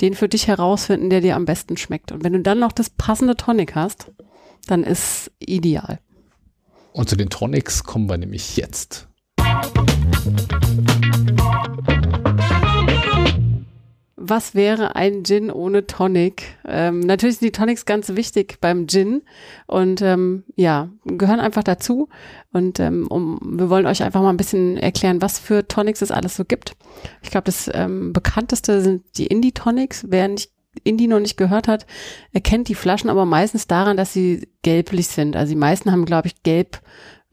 den 0.01 0.15
für 0.15 0.27
dich 0.27 0.47
herausfinden, 0.47 1.09
der 1.09 1.21
dir 1.21 1.35
am 1.35 1.45
besten 1.45 1.77
schmeckt. 1.77 2.11
Und 2.11 2.23
wenn 2.23 2.33
du 2.33 2.41
dann 2.41 2.59
noch 2.59 2.71
das 2.71 2.89
passende 2.89 3.35
Tonic 3.35 3.75
hast, 3.75 4.11
dann 4.67 4.83
ist 4.83 5.31
ideal. 5.39 5.99
Und 6.93 7.09
zu 7.09 7.15
den 7.15 7.29
Tonics 7.29 7.83
kommen 7.83 8.09
wir 8.09 8.17
nämlich 8.17 8.57
jetzt. 8.57 9.07
Was 14.31 14.55
wäre 14.55 14.95
ein 14.95 15.25
Gin 15.25 15.51
ohne 15.51 15.87
Tonic? 15.87 16.55
Ähm, 16.65 17.01
natürlich 17.01 17.39
sind 17.39 17.47
die 17.47 17.51
Tonics 17.51 17.85
ganz 17.85 18.15
wichtig 18.15 18.59
beim 18.61 18.87
Gin 18.87 19.23
und 19.67 20.01
ähm, 20.01 20.45
ja, 20.55 20.87
gehören 21.03 21.41
einfach 21.41 21.65
dazu. 21.65 22.07
Und 22.53 22.79
ähm, 22.79 23.07
um, 23.09 23.41
wir 23.43 23.69
wollen 23.69 23.85
euch 23.85 24.03
einfach 24.03 24.21
mal 24.21 24.29
ein 24.29 24.37
bisschen 24.37 24.77
erklären, 24.77 25.21
was 25.21 25.37
für 25.37 25.67
Tonics 25.67 26.01
es 26.01 26.11
alles 26.11 26.37
so 26.37 26.45
gibt. 26.45 26.77
Ich 27.21 27.29
glaube, 27.29 27.43
das 27.43 27.69
ähm, 27.73 28.13
bekannteste 28.13 28.79
sind 28.79 29.03
die 29.17 29.27
Indie-Tonics. 29.27 30.05
Wer 30.07 30.29
nicht 30.29 30.49
Indie 30.85 31.07
noch 31.07 31.19
nicht 31.19 31.35
gehört 31.35 31.67
hat, 31.67 31.85
erkennt 32.31 32.69
die 32.69 32.75
Flaschen 32.75 33.09
aber 33.09 33.25
meistens 33.25 33.67
daran, 33.67 33.97
dass 33.97 34.13
sie 34.13 34.47
gelblich 34.61 35.09
sind. 35.09 35.35
Also 35.35 35.51
die 35.51 35.59
meisten 35.59 35.91
haben, 35.91 36.05
glaube 36.05 36.29
ich, 36.29 36.41
gelb 36.43 36.81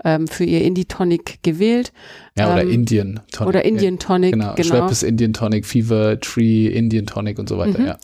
ähm, 0.04 0.26
für 0.28 0.44
ihr 0.44 0.62
Indie 0.62 0.84
Tonic 0.84 1.42
gewählt. 1.42 1.92
Ja, 2.36 2.52
oder 2.52 2.62
ähm, 2.62 2.70
Indian 2.70 3.20
Tonic. 3.32 3.48
Oder 3.48 3.64
Indian 3.64 3.98
Tonic, 3.98 4.32
genau. 4.32 4.54
genau. 4.54 4.68
Schweppes 4.68 5.02
Indian 5.02 5.32
Tonic, 5.32 5.66
Fever 5.66 6.20
Tree 6.20 6.66
Indian 6.68 7.06
Tonic 7.06 7.38
und 7.38 7.48
so 7.48 7.58
weiter, 7.58 7.78
mhm. 7.80 7.86
ja. 7.86 7.98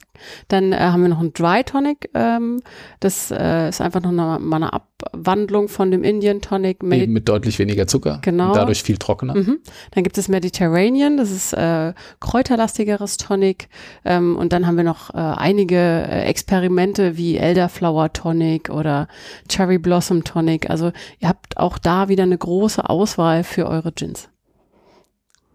Dann 0.49 0.73
äh, 0.73 0.79
haben 0.79 1.03
wir 1.03 1.09
noch 1.09 1.21
einen 1.21 1.33
Dry 1.33 1.65
Tonic. 1.65 2.11
Ähm, 2.15 2.61
das 3.01 3.31
äh, 3.31 3.69
ist 3.69 3.81
einfach 3.81 4.01
noch 4.01 4.11
eine, 4.11 4.39
mal 4.39 4.57
eine 4.57 4.73
Abwandlung 4.73 5.69
von 5.69 5.91
dem 5.91 6.03
Indian 6.03 6.41
Tonic. 6.41 6.83
Eben 6.83 7.13
mit 7.13 7.29
deutlich 7.29 7.59
weniger 7.59 7.87
Zucker. 7.87 8.19
Genau. 8.23 8.49
Und 8.49 8.57
dadurch 8.57 8.83
viel 8.83 8.97
trockener. 8.97 9.35
Mhm. 9.35 9.59
Dann 9.93 10.05
gibt 10.05 10.19
es 10.19 10.29
Mediterranean. 10.29 11.17
Das 11.17 11.31
ist 11.31 11.53
äh, 11.53 11.93
kräuterlastigeres 12.21 13.17
Tonic. 13.17 13.69
Ähm, 14.05 14.37
und 14.37 14.53
dann 14.53 14.67
haben 14.67 14.77
wir 14.77 14.85
noch 14.85 15.11
äh, 15.15 15.19
einige 15.19 15.77
äh, 15.77 16.25
Experimente 16.25 17.17
wie 17.17 17.37
Elderflower 17.37 18.13
Tonic 18.13 18.71
oder 18.71 19.09
Cherry 19.49 19.79
Blossom 19.79 20.25
Tonic. 20.25 20.71
Also 20.71 20.93
ihr 21.19 21.29
habt 21.29 21.57
auch 21.57 21.79
da 21.79 22.09
wieder 22.09 22.25
eine 22.25 22.39
große 22.39 22.89
Auswahl 22.89 23.45
für 23.45 23.67
eure 23.67 23.93
Gins. 23.93 24.29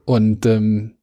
Und 0.05 0.45
ähm, 0.45 0.95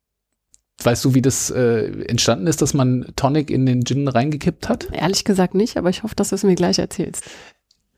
weißt 0.82 1.04
du, 1.04 1.14
wie 1.14 1.22
das 1.22 1.50
äh, 1.50 1.86
entstanden 2.06 2.46
ist, 2.46 2.62
dass 2.62 2.74
man 2.74 3.06
Tonic 3.16 3.50
in 3.50 3.66
den 3.66 3.84
Gin 3.84 4.08
reingekippt 4.08 4.68
hat? 4.68 4.88
Ehrlich 4.92 5.24
gesagt 5.24 5.54
nicht, 5.54 5.76
aber 5.76 5.90
ich 5.90 6.02
hoffe, 6.02 6.14
dass 6.14 6.30
du 6.30 6.34
es 6.34 6.44
mir 6.44 6.54
gleich 6.54 6.78
erzählst. 6.78 7.24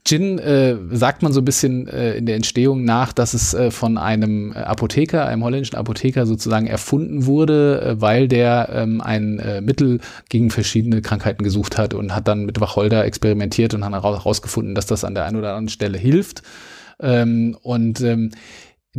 Gin 0.08 0.38
äh, 0.38 0.76
sagt 0.92 1.22
man 1.22 1.32
so 1.32 1.42
ein 1.42 1.44
bisschen 1.44 1.86
äh, 1.86 2.14
in 2.14 2.24
der 2.24 2.36
Entstehung 2.36 2.84
nach, 2.84 3.12
dass 3.12 3.34
es 3.34 3.52
äh, 3.52 3.70
von 3.70 3.98
einem 3.98 4.52
Apotheker, 4.52 5.26
einem 5.26 5.44
holländischen 5.44 5.76
Apotheker 5.76 6.24
sozusagen 6.24 6.66
erfunden 6.66 7.26
wurde, 7.26 7.82
äh, 7.82 8.00
weil 8.00 8.26
der 8.26 8.70
ähm, 8.72 9.02
ein 9.02 9.38
äh, 9.38 9.60
Mittel 9.60 10.00
gegen 10.30 10.50
verschiedene 10.50 11.02
Krankheiten 11.02 11.44
gesucht 11.44 11.76
hat 11.76 11.92
und 11.92 12.14
hat 12.14 12.26
dann 12.26 12.46
mit 12.46 12.58
Wacholder 12.58 13.04
experimentiert 13.04 13.74
und 13.74 13.84
hat 13.84 13.92
herausgefunden, 13.92 14.74
dass 14.74 14.86
das 14.86 15.04
an 15.04 15.14
der 15.14 15.26
einen 15.26 15.36
oder 15.36 15.50
anderen 15.50 15.68
Stelle 15.68 15.98
hilft. 15.98 16.42
Ähm, 17.00 17.56
und 17.62 18.00
ähm, 18.00 18.30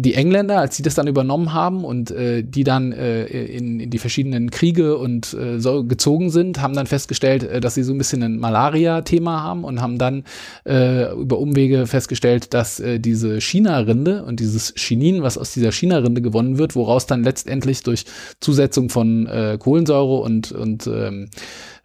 die 0.02 0.14
Engländer, 0.14 0.60
als 0.60 0.78
sie 0.78 0.84
das 0.84 0.96
dann 0.96 1.08
übernommen 1.08 1.54
haben 1.54 1.84
und 1.84 2.12
äh, 2.12 2.44
die 2.44 2.64
dann 2.64 2.92
äh, 2.92 3.26
in, 3.26 3.80
in 3.80 3.90
die 3.90 3.98
verschiedenen 3.98 4.52
Kriege 4.52 4.98
und 4.98 5.34
äh, 5.34 5.60
so 5.60 5.84
gezogen 5.84 6.30
sind, 6.30 6.62
haben 6.62 6.74
dann 6.74 6.88
festgestellt, 6.88 7.44
äh, 7.44 7.60
dass 7.60 7.76
sie 7.76 7.84
so 7.84 7.94
ein 7.94 7.98
bisschen 7.98 8.24
ein 8.24 8.38
Malaria-Thema 8.38 9.44
haben 9.44 9.64
und 9.64 9.82
haben 9.82 9.98
dann 9.98 10.24
äh, 10.66 11.12
über 11.14 11.40
Umwege 11.40 11.88
festgestellt, 11.88 12.54
dass 12.54 12.80
äh, 12.80 13.00
diese 13.00 13.42
China-Rinde 13.42 14.24
und 14.24 14.40
dieses 14.40 14.74
Chinin, 14.76 15.22
was 15.24 15.38
aus 15.38 15.54
dieser 15.54 15.72
China-Rinde 15.72 16.22
gewonnen 16.22 16.58
wird, 16.58 16.76
woraus 16.76 17.06
dann 17.06 17.24
letztendlich 17.24 17.84
durch 17.84 18.06
Zusetzung 18.40 18.90
von 18.90 19.28
äh, 19.28 19.58
Kohlensäure 19.60 20.22
und, 20.22 20.52
und 20.52 20.88
ähm, 20.88 21.30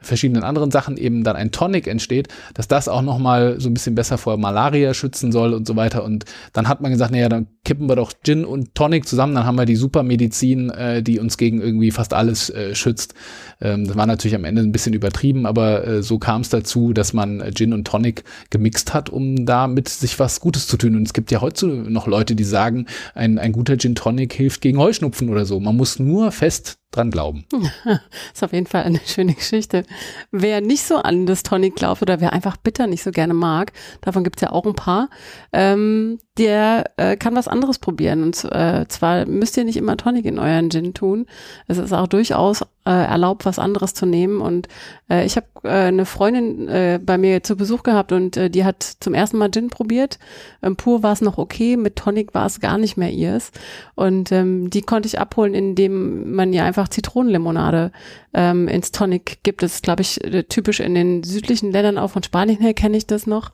verschiedenen 0.05 0.45
anderen 0.45 0.71
Sachen 0.71 0.97
eben 0.97 1.25
dann 1.25 1.37
ein 1.37 1.51
Tonic 1.51 1.87
entsteht, 1.87 2.29
dass 2.55 2.69
das 2.69 2.89
auch 2.89 3.03
nochmal 3.03 3.61
so 3.61 3.69
ein 3.69 3.75
bisschen 3.75 3.95
besser 3.95 4.19
vor 4.19 4.37
Malaria 4.37 4.95
schützen 4.95 5.33
soll 5.33 5.55
und 5.55 5.67
so 5.67 5.77
weiter. 5.77 6.05
Und 6.05 6.25
dann 6.53 6.69
hat 6.69 6.81
man 6.81 6.93
gesagt, 6.93 7.13
naja, 7.13 7.29
dann 7.29 7.47
kippen 7.65 7.89
wir 7.89 7.97
doch 7.97 8.13
Gin 8.23 8.45
und 8.45 8.75
Tonic 8.75 9.09
zusammen, 9.09 9.35
dann 9.35 9.45
haben 9.45 9.57
wir 9.57 9.65
die 9.65 9.77
Supermedizin, 9.77 10.71
äh, 10.71 11.03
die 11.03 11.19
uns 11.19 11.39
gegen 11.39 11.61
irgendwie 11.61 11.91
fast 11.91 12.13
alles 12.13 12.51
äh, 12.51 12.75
schützt. 12.75 13.15
Ähm, 13.61 13.87
das 13.87 13.97
war 13.97 14.07
natürlich 14.07 14.35
am 14.35 14.45
Ende 14.45 14.63
ein 14.63 14.73
bisschen 14.73 14.93
übertrieben, 14.93 15.47
aber 15.47 15.87
äh, 15.87 16.03
so 16.03 16.19
kam 16.19 16.43
es 16.43 16.51
dazu, 16.51 16.93
dass 16.93 17.13
man 17.13 17.43
Gin 17.55 17.73
und 17.73 17.87
Tonic 17.87 18.25
gemixt 18.51 18.95
hat, 18.95 19.09
um 19.11 19.47
damit 19.47 19.89
sich 19.89 20.19
was 20.19 20.41
Gutes 20.41 20.67
zu 20.67 20.77
tun. 20.77 20.97
Und 20.97 21.05
es 21.05 21.15
gibt 21.15 21.31
ja 21.31 21.41
heute 21.41 21.67
noch 21.67 22.07
Leute, 22.07 22.35
die 22.35 22.45
sagen, 22.45 22.87
ein, 23.15 23.39
ein 23.39 23.53
guter 23.53 23.79
Gin 23.79 23.95
Tonic 23.95 24.35
hilft 24.35 24.61
gegen 24.61 24.79
Heuschnupfen 24.79 25.31
oder 25.31 25.47
so. 25.47 25.59
Man 25.61 25.77
muss 25.77 25.99
nur 25.99 26.33
fest 26.33 26.79
dran 26.97 27.11
glauben. 27.11 27.45
ist 28.33 28.43
auf 28.45 28.53
jeden 28.53 28.67
Fall 28.67 28.85
eine 28.85 29.01
schöne 29.05 29.35
Geschichte. 29.35 29.85
Wer 30.31 30.61
nicht 30.61 30.85
so 30.85 30.97
an 30.97 31.27
das 31.27 31.43
Tonic 31.43 31.77
glaubt 31.77 32.03
oder 32.03 32.21
wer 32.21 32.33
einfach 32.33 32.57
bitter 32.57 32.87
nicht 32.87 33.03
so 33.03 33.11
gerne 33.11 33.35
mag, 33.35 33.73
davon 34.01 34.25
gibt's 34.25 34.43
ja 34.43 34.51
auch 34.51 34.67
ein 34.67 34.75
paar, 34.75 35.09
ähm, 35.53 36.19
der 36.39 36.91
äh, 36.97 37.17
kann 37.17 37.35
was 37.35 37.49
anderes 37.49 37.79
probieren. 37.79 38.23
Und 38.23 38.45
äh, 38.45 38.87
zwar 38.89 39.27
müsst 39.27 39.57
ihr 39.57 39.65
nicht 39.65 39.77
immer 39.77 39.97
Tonic 39.97 40.25
in 40.25 40.39
euren 40.39 40.71
Gin 40.71 40.95
tun. 40.95 41.27
Es 41.67 41.79
ist 41.79 41.93
auch 41.93 42.07
durchaus 42.07 42.65
äh, 42.87 42.91
erlaubt, 42.91 43.47
was 43.47 43.59
anderes 43.59 43.95
zu 43.95 44.07
nehmen. 44.07 44.41
Und 44.41 44.69
äh, 45.09 45.25
ich 45.25 45.37
habe 45.37 45.47
äh, 45.63 45.69
eine 45.69 46.05
Freundin 46.05 46.69
äh, 46.69 47.01
bei 47.03 47.19
mir 47.19 47.43
zu 47.43 47.57
Besuch 47.57 47.83
gehabt 47.83 48.13
und 48.13 48.37
äh, 48.37 48.51
die 48.51 48.65
hat 48.65 48.83
zum 48.83 49.15
ersten 49.15 49.39
Mal 49.39 49.51
Gin 49.51 49.71
probiert. 49.71 50.19
Ähm, 50.63 50.77
pur 50.77 51.03
war 51.03 51.13
es 51.13 51.21
noch 51.21 51.39
okay, 51.39 51.77
mit 51.77 51.97
Tonic 51.97 52.35
war 52.35 52.47
es 52.47 52.61
gar 52.61 52.79
nicht 52.79 52.97
mehr 52.97 53.11
ihrs. 53.11 53.53
Und 53.95 54.33
ähm, 54.33 54.71
die 54.71 54.83
konnte 54.83 55.07
ich 55.07 55.19
abholen, 55.19 55.55
indem 55.55 56.35
man 56.35 56.53
ja 56.53 56.65
einfach 56.65 56.89
Zitronenlimonade 56.89 57.93
ähm, 58.35 58.69
ins 58.69 58.93
Tonic 58.93 59.39
gibt. 59.43 59.63
Das 59.63 59.75
ist, 59.75 59.83
glaube 59.83 60.03
ich, 60.03 60.23
äh, 60.23 60.45
typisch 60.45 60.81
in 60.81 60.95
den 60.95 61.23
südlichen 61.23 61.73
Ländern, 61.73 61.99
auch 61.99 62.11
von 62.11 62.23
Spanien 62.23 62.61
her 62.61 62.75
kenne 62.75 62.97
ich 62.97 63.07
das 63.07 63.27
noch. 63.27 63.53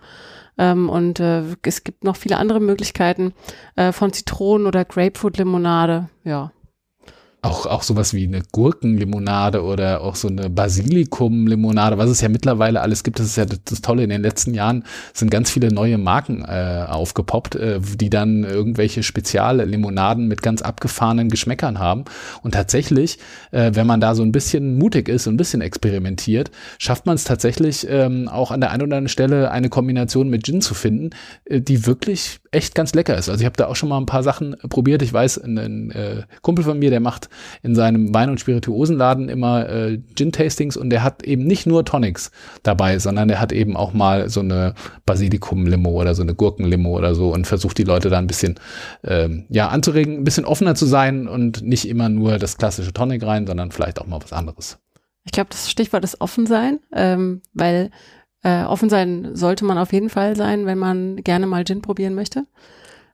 Ähm, 0.58 0.88
und 0.88 1.20
äh, 1.20 1.42
es 1.62 1.84
gibt 1.84 2.02
noch 2.02 2.16
viele 2.16 2.36
andere 2.36 2.60
Möglichkeiten 2.60 3.32
äh, 3.76 3.92
von 3.92 4.12
Zitronen- 4.12 4.66
oder 4.66 4.84
Grapefruit-Limonade. 4.84 6.08
Ja 6.24 6.50
auch, 7.42 7.66
auch 7.66 7.82
sowas 7.82 8.12
wie 8.12 8.24
eine 8.24 8.42
Gurkenlimonade 8.52 9.62
oder 9.62 10.02
auch 10.02 10.14
so 10.14 10.28
eine 10.28 10.50
Basilikum-Limonade, 10.50 11.96
was 11.96 12.10
es 12.10 12.20
ja 12.20 12.28
mittlerweile 12.28 12.80
alles 12.82 13.02
gibt. 13.02 13.18
Das 13.18 13.26
ist 13.26 13.36
ja 13.36 13.46
das, 13.46 13.80
Tolle. 13.80 14.02
In 14.02 14.10
den 14.10 14.22
letzten 14.22 14.52
Jahren 14.52 14.84
sind 15.14 15.30
ganz 15.30 15.50
viele 15.50 15.72
neue 15.72 15.96
Marken 15.96 16.44
äh, 16.44 16.84
aufgepoppt, 16.86 17.54
äh, 17.54 17.80
die 17.80 18.10
dann 18.10 18.44
irgendwelche 18.44 19.02
Speziallimonaden 19.02 20.28
mit 20.28 20.42
ganz 20.42 20.60
abgefahrenen 20.60 21.30
Geschmäckern 21.30 21.78
haben. 21.78 22.04
Und 22.42 22.52
tatsächlich, 22.52 23.18
äh, 23.52 23.70
wenn 23.74 23.86
man 23.86 24.00
da 24.00 24.14
so 24.14 24.22
ein 24.22 24.32
bisschen 24.32 24.76
mutig 24.76 25.08
ist 25.08 25.26
und 25.26 25.34
ein 25.34 25.38
bisschen 25.38 25.62
experimentiert, 25.62 26.50
schafft 26.78 27.06
man 27.06 27.14
es 27.14 27.24
tatsächlich 27.24 27.86
ähm, 27.88 28.28
auch 28.28 28.50
an 28.50 28.60
der 28.60 28.70
einen 28.70 28.82
oder 28.82 28.96
anderen 28.96 29.08
Stelle 29.08 29.50
eine 29.50 29.70
Kombination 29.70 30.28
mit 30.28 30.44
Gin 30.44 30.60
zu 30.60 30.74
finden, 30.74 31.10
äh, 31.46 31.60
die 31.60 31.86
wirklich 31.86 32.39
echt 32.52 32.74
ganz 32.74 32.94
lecker 32.94 33.16
ist. 33.16 33.28
Also 33.28 33.40
ich 33.40 33.46
habe 33.46 33.56
da 33.56 33.66
auch 33.66 33.76
schon 33.76 33.88
mal 33.88 33.98
ein 33.98 34.06
paar 34.06 34.24
Sachen 34.24 34.56
probiert. 34.68 35.02
Ich 35.02 35.12
weiß, 35.12 35.38
ein, 35.38 35.58
ein 35.58 35.90
äh, 35.92 36.22
Kumpel 36.42 36.64
von 36.64 36.78
mir, 36.78 36.90
der 36.90 37.00
macht 37.00 37.28
in 37.62 37.76
seinem 37.76 38.12
Wein- 38.12 38.30
und 38.30 38.40
Spirituosenladen 38.40 39.28
immer 39.28 39.68
äh, 39.68 39.98
Gin-Tastings 40.16 40.76
und 40.76 40.90
der 40.90 41.04
hat 41.04 41.22
eben 41.22 41.44
nicht 41.44 41.66
nur 41.66 41.84
Tonics 41.84 42.32
dabei, 42.64 42.98
sondern 42.98 43.28
der 43.28 43.40
hat 43.40 43.52
eben 43.52 43.76
auch 43.76 43.92
mal 43.92 44.28
so 44.28 44.40
eine 44.40 44.74
Basilikum-Limo 45.06 45.90
oder 45.90 46.14
so 46.16 46.22
eine 46.22 46.34
Gurken-Limo 46.34 46.96
oder 46.96 47.14
so 47.14 47.32
und 47.32 47.46
versucht 47.46 47.78
die 47.78 47.84
Leute 47.84 48.10
da 48.10 48.18
ein 48.18 48.26
bisschen 48.26 48.58
ähm, 49.04 49.46
ja 49.48 49.68
anzuregen, 49.68 50.16
ein 50.16 50.24
bisschen 50.24 50.44
offener 50.44 50.74
zu 50.74 50.86
sein 50.86 51.28
und 51.28 51.62
nicht 51.62 51.88
immer 51.88 52.08
nur 52.08 52.38
das 52.38 52.58
klassische 52.58 52.92
Tonic 52.92 53.24
rein, 53.24 53.46
sondern 53.46 53.70
vielleicht 53.70 54.00
auch 54.00 54.06
mal 54.06 54.20
was 54.20 54.32
anderes. 54.32 54.78
Ich 55.24 55.32
glaube, 55.32 55.50
das 55.50 55.70
Stichwort 55.70 56.02
ist 56.02 56.20
offen 56.20 56.46
sein, 56.46 56.80
ähm, 56.92 57.42
weil 57.52 57.90
äh, 58.42 58.64
offen 58.64 58.88
sein 58.88 59.34
sollte 59.34 59.64
man 59.64 59.78
auf 59.78 59.92
jeden 59.92 60.08
Fall 60.08 60.36
sein, 60.36 60.66
wenn 60.66 60.78
man 60.78 61.16
gerne 61.16 61.46
mal 61.46 61.64
Gin 61.64 61.82
probieren 61.82 62.14
möchte. 62.14 62.46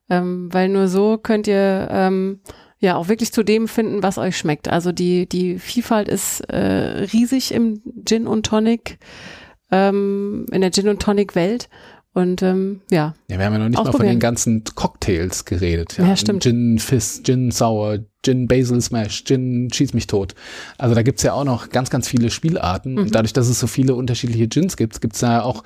Ähm, 0.09 0.49
weil 0.53 0.69
nur 0.69 0.89
so 0.89 1.19
könnt 1.19 1.49
ihr 1.49 1.89
ähm, 1.91 2.41
ja 2.79 2.97
auch 2.97 3.09
wirklich 3.09 3.33
zu 3.33 3.43
dem 3.43 3.67
finden, 3.69 4.03
was 4.03 4.19
euch 4.19 4.37
schmeckt. 4.37 4.69
Also 4.69 4.93
die, 4.93 5.29
die 5.29 5.59
Vielfalt 5.59 6.09
ist 6.09 6.41
äh, 6.43 7.07
riesig 7.12 7.53
im 7.53 7.83
Gin 8.05 8.27
und 8.27 8.47
Tonic, 8.47 8.99
ähm, 9.73 10.47
in 10.53 10.61
der 10.61 10.71
Gin 10.71 10.89
und 10.89 11.03
Tonic 11.03 11.35
Welt. 11.35 11.69
Und 12.12 12.43
ähm, 12.43 12.81
ja. 12.91 13.15
Ja, 13.29 13.39
wir 13.39 13.45
haben 13.45 13.53
ja 13.53 13.59
noch 13.59 13.69
nicht 13.69 13.85
mal 13.85 13.93
von 13.93 14.07
den 14.07 14.21
ganzen 14.21 14.65
Cocktails 14.65 15.45
geredet. 15.45 15.99
Ja, 15.99 16.07
ja 16.07 16.17
stimmt. 16.17 16.45
Gin 16.45 16.79
Fizz, 16.79 17.23
Gin 17.25 17.51
Sour, 17.51 17.99
Gin 18.27 18.49
Basil 18.49 18.81
Smash, 18.81 19.23
Gin 19.23 19.69
Schieß 19.73 19.95
mich 19.95 20.09
tot. 20.09 20.35
Also 20.79 20.97
da 20.97 21.03
gibt's 21.03 21.23
ja 21.23 21.33
auch 21.33 21.45
noch 21.45 21.69
ganz, 21.69 21.91
ganz 21.91 22.09
viele 22.09 22.31
Spielarten. 22.31 22.95
Mhm. 22.95 22.99
Und 22.99 23.15
dadurch, 23.15 23.33
dass 23.33 23.49
es 23.49 23.61
so 23.61 23.69
viele 23.69 23.95
unterschiedliche 23.95 24.49
Gins 24.49 24.77
gibt, 24.77 25.01
gibt's 25.01 25.21
da 25.21 25.43
auch 25.43 25.62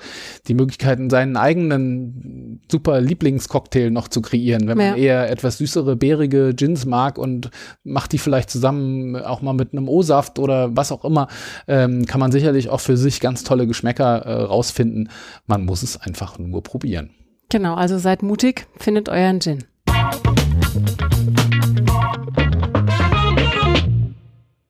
die 0.47 0.53
Möglichkeiten, 0.53 1.09
seinen 1.09 1.37
eigenen 1.37 2.61
super 2.71 3.01
Lieblingscocktail 3.01 3.89
noch 3.89 4.09
zu 4.09 4.21
kreieren. 4.21 4.67
Wenn 4.67 4.77
man 4.77 4.87
ja. 4.89 4.95
eher 4.95 5.31
etwas 5.31 5.57
süßere, 5.57 5.95
bärige 5.95 6.53
Gins 6.53 6.85
mag 6.85 7.17
und 7.17 7.49
macht 7.83 8.11
die 8.11 8.19
vielleicht 8.19 8.51
zusammen 8.51 9.15
auch 9.15 9.41
mal 9.41 9.53
mit 9.53 9.73
einem 9.73 9.89
O-Saft 9.89 10.37
oder 10.37 10.75
was 10.77 10.91
auch 10.91 11.03
immer, 11.03 11.29
ähm, 11.67 12.05
kann 12.05 12.19
man 12.19 12.31
sicherlich 12.31 12.69
auch 12.69 12.79
für 12.79 12.95
sich 12.95 13.21
ganz 13.21 13.43
tolle 13.43 13.65
Geschmäcker 13.65 14.17
äh, 14.19 14.43
rausfinden. 14.43 15.09
Man 15.47 15.65
muss 15.65 15.81
es 15.81 15.99
einfach 15.99 16.37
nur 16.37 16.61
probieren. 16.61 17.09
Genau, 17.49 17.73
also 17.73 17.97
seid 17.97 18.21
mutig, 18.21 18.67
findet 18.77 19.09
euren 19.09 19.41
Gin. 19.41 19.63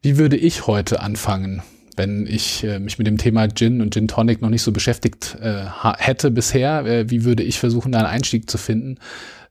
Wie 0.03 0.17
würde 0.17 0.35
ich 0.35 0.65
heute 0.65 1.01
anfangen, 1.01 1.61
wenn 1.95 2.25
ich 2.25 2.63
äh, 2.63 2.79
mich 2.79 2.97
mit 2.97 3.05
dem 3.05 3.19
Thema 3.19 3.47
Gin 3.47 3.81
und 3.81 3.93
Gin 3.93 4.07
Tonic 4.07 4.41
noch 4.41 4.49
nicht 4.49 4.63
so 4.63 4.71
beschäftigt 4.71 5.37
äh, 5.39 5.65
hätte 5.99 6.31
bisher? 6.31 6.83
Äh, 6.87 7.11
wie 7.11 7.23
würde 7.23 7.43
ich 7.43 7.59
versuchen, 7.59 7.91
da 7.91 7.99
einen 7.99 8.07
Einstieg 8.07 8.49
zu 8.49 8.57
finden? 8.57 8.97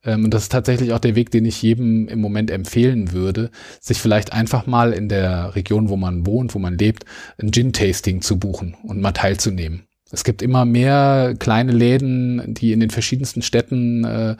Ähm, 0.02 0.24
und 0.24 0.34
das 0.34 0.42
ist 0.42 0.52
tatsächlich 0.52 0.92
auch 0.92 0.98
der 0.98 1.14
Weg, 1.14 1.30
den 1.30 1.44
ich 1.44 1.62
jedem 1.62 2.08
im 2.08 2.20
Moment 2.20 2.50
empfehlen 2.50 3.12
würde, 3.12 3.52
sich 3.80 3.98
vielleicht 3.98 4.32
einfach 4.32 4.66
mal 4.66 4.92
in 4.92 5.08
der 5.08 5.54
Region, 5.54 5.88
wo 5.88 5.96
man 5.96 6.26
wohnt, 6.26 6.52
wo 6.56 6.58
man 6.58 6.76
lebt, 6.76 7.04
ein 7.38 7.52
Gin-Tasting 7.52 8.20
zu 8.20 8.36
buchen 8.40 8.76
und 8.82 9.00
mal 9.00 9.12
teilzunehmen. 9.12 9.84
Es 10.12 10.24
gibt 10.24 10.42
immer 10.42 10.64
mehr 10.64 11.34
kleine 11.38 11.72
Läden, 11.72 12.54
die 12.54 12.72
in 12.72 12.80
den 12.80 12.90
verschiedensten 12.90 13.42
Städten 13.42 14.04
äh, 14.04 14.36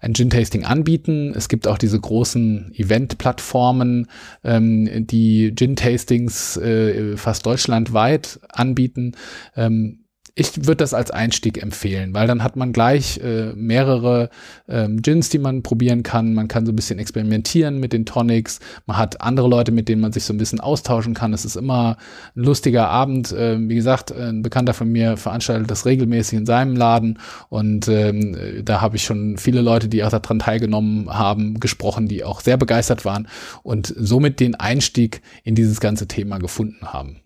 ein 0.00 0.14
Gin-Tasting 0.14 0.64
anbieten. 0.64 1.32
Es 1.34 1.48
gibt 1.48 1.66
auch 1.66 1.78
diese 1.78 1.98
großen 1.98 2.72
Event-Plattformen, 2.74 4.08
ähm, 4.44 5.06
die 5.06 5.54
Gin-Tastings 5.54 6.58
äh, 6.58 7.16
fast 7.16 7.46
deutschlandweit 7.46 8.40
anbieten. 8.50 9.12
Ähm, 9.56 10.03
ich 10.36 10.56
würde 10.56 10.78
das 10.78 10.94
als 10.94 11.12
Einstieg 11.12 11.62
empfehlen, 11.62 12.12
weil 12.12 12.26
dann 12.26 12.42
hat 12.42 12.56
man 12.56 12.72
gleich 12.72 13.18
äh, 13.18 13.52
mehrere 13.54 14.30
ähm, 14.68 15.00
Gins, 15.00 15.28
die 15.28 15.38
man 15.38 15.62
probieren 15.62 16.02
kann. 16.02 16.34
Man 16.34 16.48
kann 16.48 16.66
so 16.66 16.72
ein 16.72 16.76
bisschen 16.76 16.98
experimentieren 16.98 17.78
mit 17.78 17.92
den 17.92 18.04
Tonics. 18.04 18.58
Man 18.86 18.96
hat 18.96 19.20
andere 19.20 19.48
Leute, 19.48 19.70
mit 19.70 19.88
denen 19.88 20.00
man 20.00 20.12
sich 20.12 20.24
so 20.24 20.34
ein 20.34 20.38
bisschen 20.38 20.58
austauschen 20.58 21.14
kann. 21.14 21.32
Es 21.32 21.44
ist 21.44 21.54
immer 21.54 21.98
ein 22.34 22.42
lustiger 22.42 22.88
Abend. 22.88 23.30
Äh, 23.30 23.58
wie 23.60 23.76
gesagt, 23.76 24.10
ein 24.10 24.42
Bekannter 24.42 24.74
von 24.74 24.88
mir 24.88 25.16
veranstaltet 25.16 25.70
das 25.70 25.86
regelmäßig 25.86 26.40
in 26.40 26.46
seinem 26.46 26.74
Laden 26.74 27.20
und 27.48 27.86
ähm, 27.86 28.64
da 28.64 28.80
habe 28.80 28.96
ich 28.96 29.04
schon 29.04 29.36
viele 29.38 29.60
Leute, 29.60 29.88
die 29.88 30.02
auch 30.02 30.10
daran 30.10 30.40
teilgenommen 30.40 31.08
haben, 31.10 31.60
gesprochen, 31.60 32.08
die 32.08 32.24
auch 32.24 32.40
sehr 32.40 32.56
begeistert 32.56 33.04
waren 33.04 33.28
und 33.62 33.94
somit 33.96 34.40
den 34.40 34.56
Einstieg 34.56 35.22
in 35.44 35.54
dieses 35.54 35.78
ganze 35.78 36.08
Thema 36.08 36.38
gefunden 36.38 36.92
haben. 36.92 37.20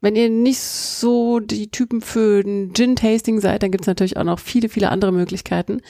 Wenn 0.00 0.16
ihr 0.16 0.30
nicht 0.30 0.60
so 0.60 1.40
die 1.40 1.70
Typen 1.70 2.00
für 2.00 2.40
ein 2.40 2.72
Gin-Tasting 2.72 3.40
seid, 3.40 3.62
dann 3.62 3.70
gibt 3.70 3.82
es 3.82 3.88
natürlich 3.88 4.16
auch 4.16 4.24
noch 4.24 4.38
viele, 4.38 4.68
viele 4.68 4.90
andere 4.90 5.12
Möglichkeiten. 5.12 5.82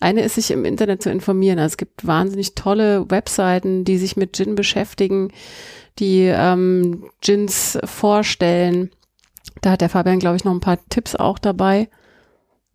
Eine 0.00 0.22
ist, 0.22 0.36
sich 0.36 0.50
im 0.50 0.64
Internet 0.64 1.02
zu 1.02 1.10
informieren. 1.10 1.58
Also 1.58 1.74
es 1.74 1.76
gibt 1.76 2.06
wahnsinnig 2.06 2.54
tolle 2.54 3.10
Webseiten, 3.10 3.84
die 3.84 3.98
sich 3.98 4.16
mit 4.16 4.34
Gin 4.34 4.54
beschäftigen, 4.54 5.30
die 5.98 6.22
ähm, 6.22 7.04
Gins 7.20 7.78
vorstellen. 7.84 8.90
Da 9.60 9.72
hat 9.72 9.82
der 9.82 9.90
Fabian, 9.90 10.20
glaube 10.20 10.36
ich, 10.36 10.44
noch 10.44 10.52
ein 10.54 10.60
paar 10.60 10.78
Tipps 10.88 11.14
auch 11.14 11.38
dabei. 11.38 11.88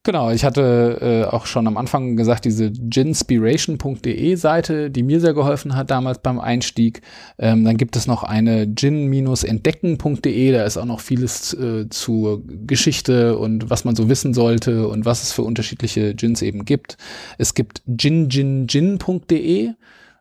Genau, 0.05 0.29
ich 0.29 0.45
hatte 0.45 0.99
äh, 1.01 1.33
auch 1.33 1.47
schon 1.47 1.65
am 1.65 1.77
Anfang 1.77 2.15
gesagt, 2.15 2.45
diese 2.45 2.69
ginspiration.de 2.69 4.35
Seite, 4.35 4.91
die 4.91 5.01
mir 5.01 5.19
sehr 5.19 5.33
geholfen 5.33 5.75
hat 5.75 5.89
damals 5.89 6.19
beim 6.19 6.39
Einstieg. 6.39 7.01
Ähm, 7.39 7.65
dann 7.65 7.75
gibt 7.75 7.95
es 7.95 8.05
noch 8.05 8.21
eine 8.21 8.67
gin-entdecken.de, 8.71 10.51
da 10.51 10.63
ist 10.63 10.77
auch 10.77 10.85
noch 10.85 10.99
vieles 10.99 11.55
äh, 11.55 11.89
zur 11.89 12.43
Geschichte 12.45 13.39
und 13.39 13.71
was 13.71 13.83
man 13.83 13.95
so 13.95 14.07
wissen 14.07 14.35
sollte 14.35 14.87
und 14.87 15.05
was 15.05 15.23
es 15.23 15.31
für 15.31 15.41
unterschiedliche 15.41 16.13
Gins 16.13 16.43
eben 16.43 16.65
gibt. 16.65 16.97
Es 17.39 17.55
gibt 17.55 17.81
ginginGin.de, 17.87 19.71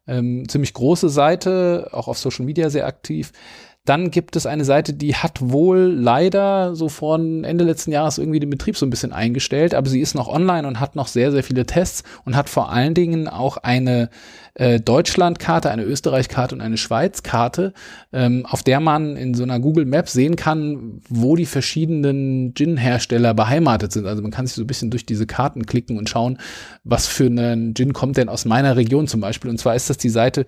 ähm, 0.06 0.48
ziemlich 0.48 0.72
große 0.72 1.10
Seite, 1.10 1.90
auch 1.92 2.08
auf 2.08 2.16
Social 2.16 2.46
Media 2.46 2.70
sehr 2.70 2.86
aktiv. 2.86 3.32
Dann 3.86 4.10
gibt 4.10 4.34
es 4.34 4.46
eine 4.46 4.64
Seite, 4.64 4.94
die 4.94 5.14
hat 5.14 5.42
wohl 5.42 5.78
leider 5.78 6.74
so 6.74 6.88
vor 6.88 7.16
Ende 7.16 7.64
letzten 7.64 7.92
Jahres 7.92 8.16
irgendwie 8.16 8.40
den 8.40 8.48
Betrieb 8.48 8.78
so 8.78 8.86
ein 8.86 8.90
bisschen 8.90 9.12
eingestellt, 9.12 9.74
aber 9.74 9.90
sie 9.90 10.00
ist 10.00 10.14
noch 10.14 10.26
online 10.26 10.66
und 10.66 10.80
hat 10.80 10.96
noch 10.96 11.06
sehr, 11.06 11.30
sehr 11.30 11.42
viele 11.42 11.66
Tests 11.66 12.02
und 12.24 12.34
hat 12.34 12.48
vor 12.48 12.72
allen 12.72 12.94
Dingen 12.94 13.28
auch 13.28 13.58
eine 13.58 14.08
äh, 14.54 14.80
Deutschlandkarte, 14.80 15.70
eine 15.70 15.82
Österreich-Karte 15.82 16.54
und 16.54 16.62
eine 16.62 16.78
Schweiz-Karte, 16.78 17.74
ähm, 18.14 18.46
auf 18.46 18.62
der 18.62 18.80
man 18.80 19.16
in 19.16 19.34
so 19.34 19.42
einer 19.42 19.60
Google 19.60 19.84
Map 19.84 20.08
sehen 20.08 20.36
kann, 20.36 21.02
wo 21.10 21.36
die 21.36 21.44
verschiedenen 21.44 22.54
Gin-Hersteller 22.54 23.34
beheimatet 23.34 23.92
sind. 23.92 24.06
Also 24.06 24.22
man 24.22 24.30
kann 24.30 24.46
sich 24.46 24.56
so 24.56 24.62
ein 24.62 24.66
bisschen 24.66 24.90
durch 24.90 25.04
diese 25.04 25.26
Karten 25.26 25.66
klicken 25.66 25.98
und 25.98 26.08
schauen, 26.08 26.38
was 26.84 27.06
für 27.06 27.26
einen 27.26 27.74
Gin 27.74 27.92
kommt 27.92 28.16
denn 28.16 28.30
aus 28.30 28.46
meiner 28.46 28.76
Region 28.76 29.08
zum 29.08 29.20
Beispiel. 29.20 29.50
Und 29.50 29.58
zwar 29.58 29.74
ist 29.74 29.90
das 29.90 29.98
die 29.98 30.08
Seite 30.08 30.46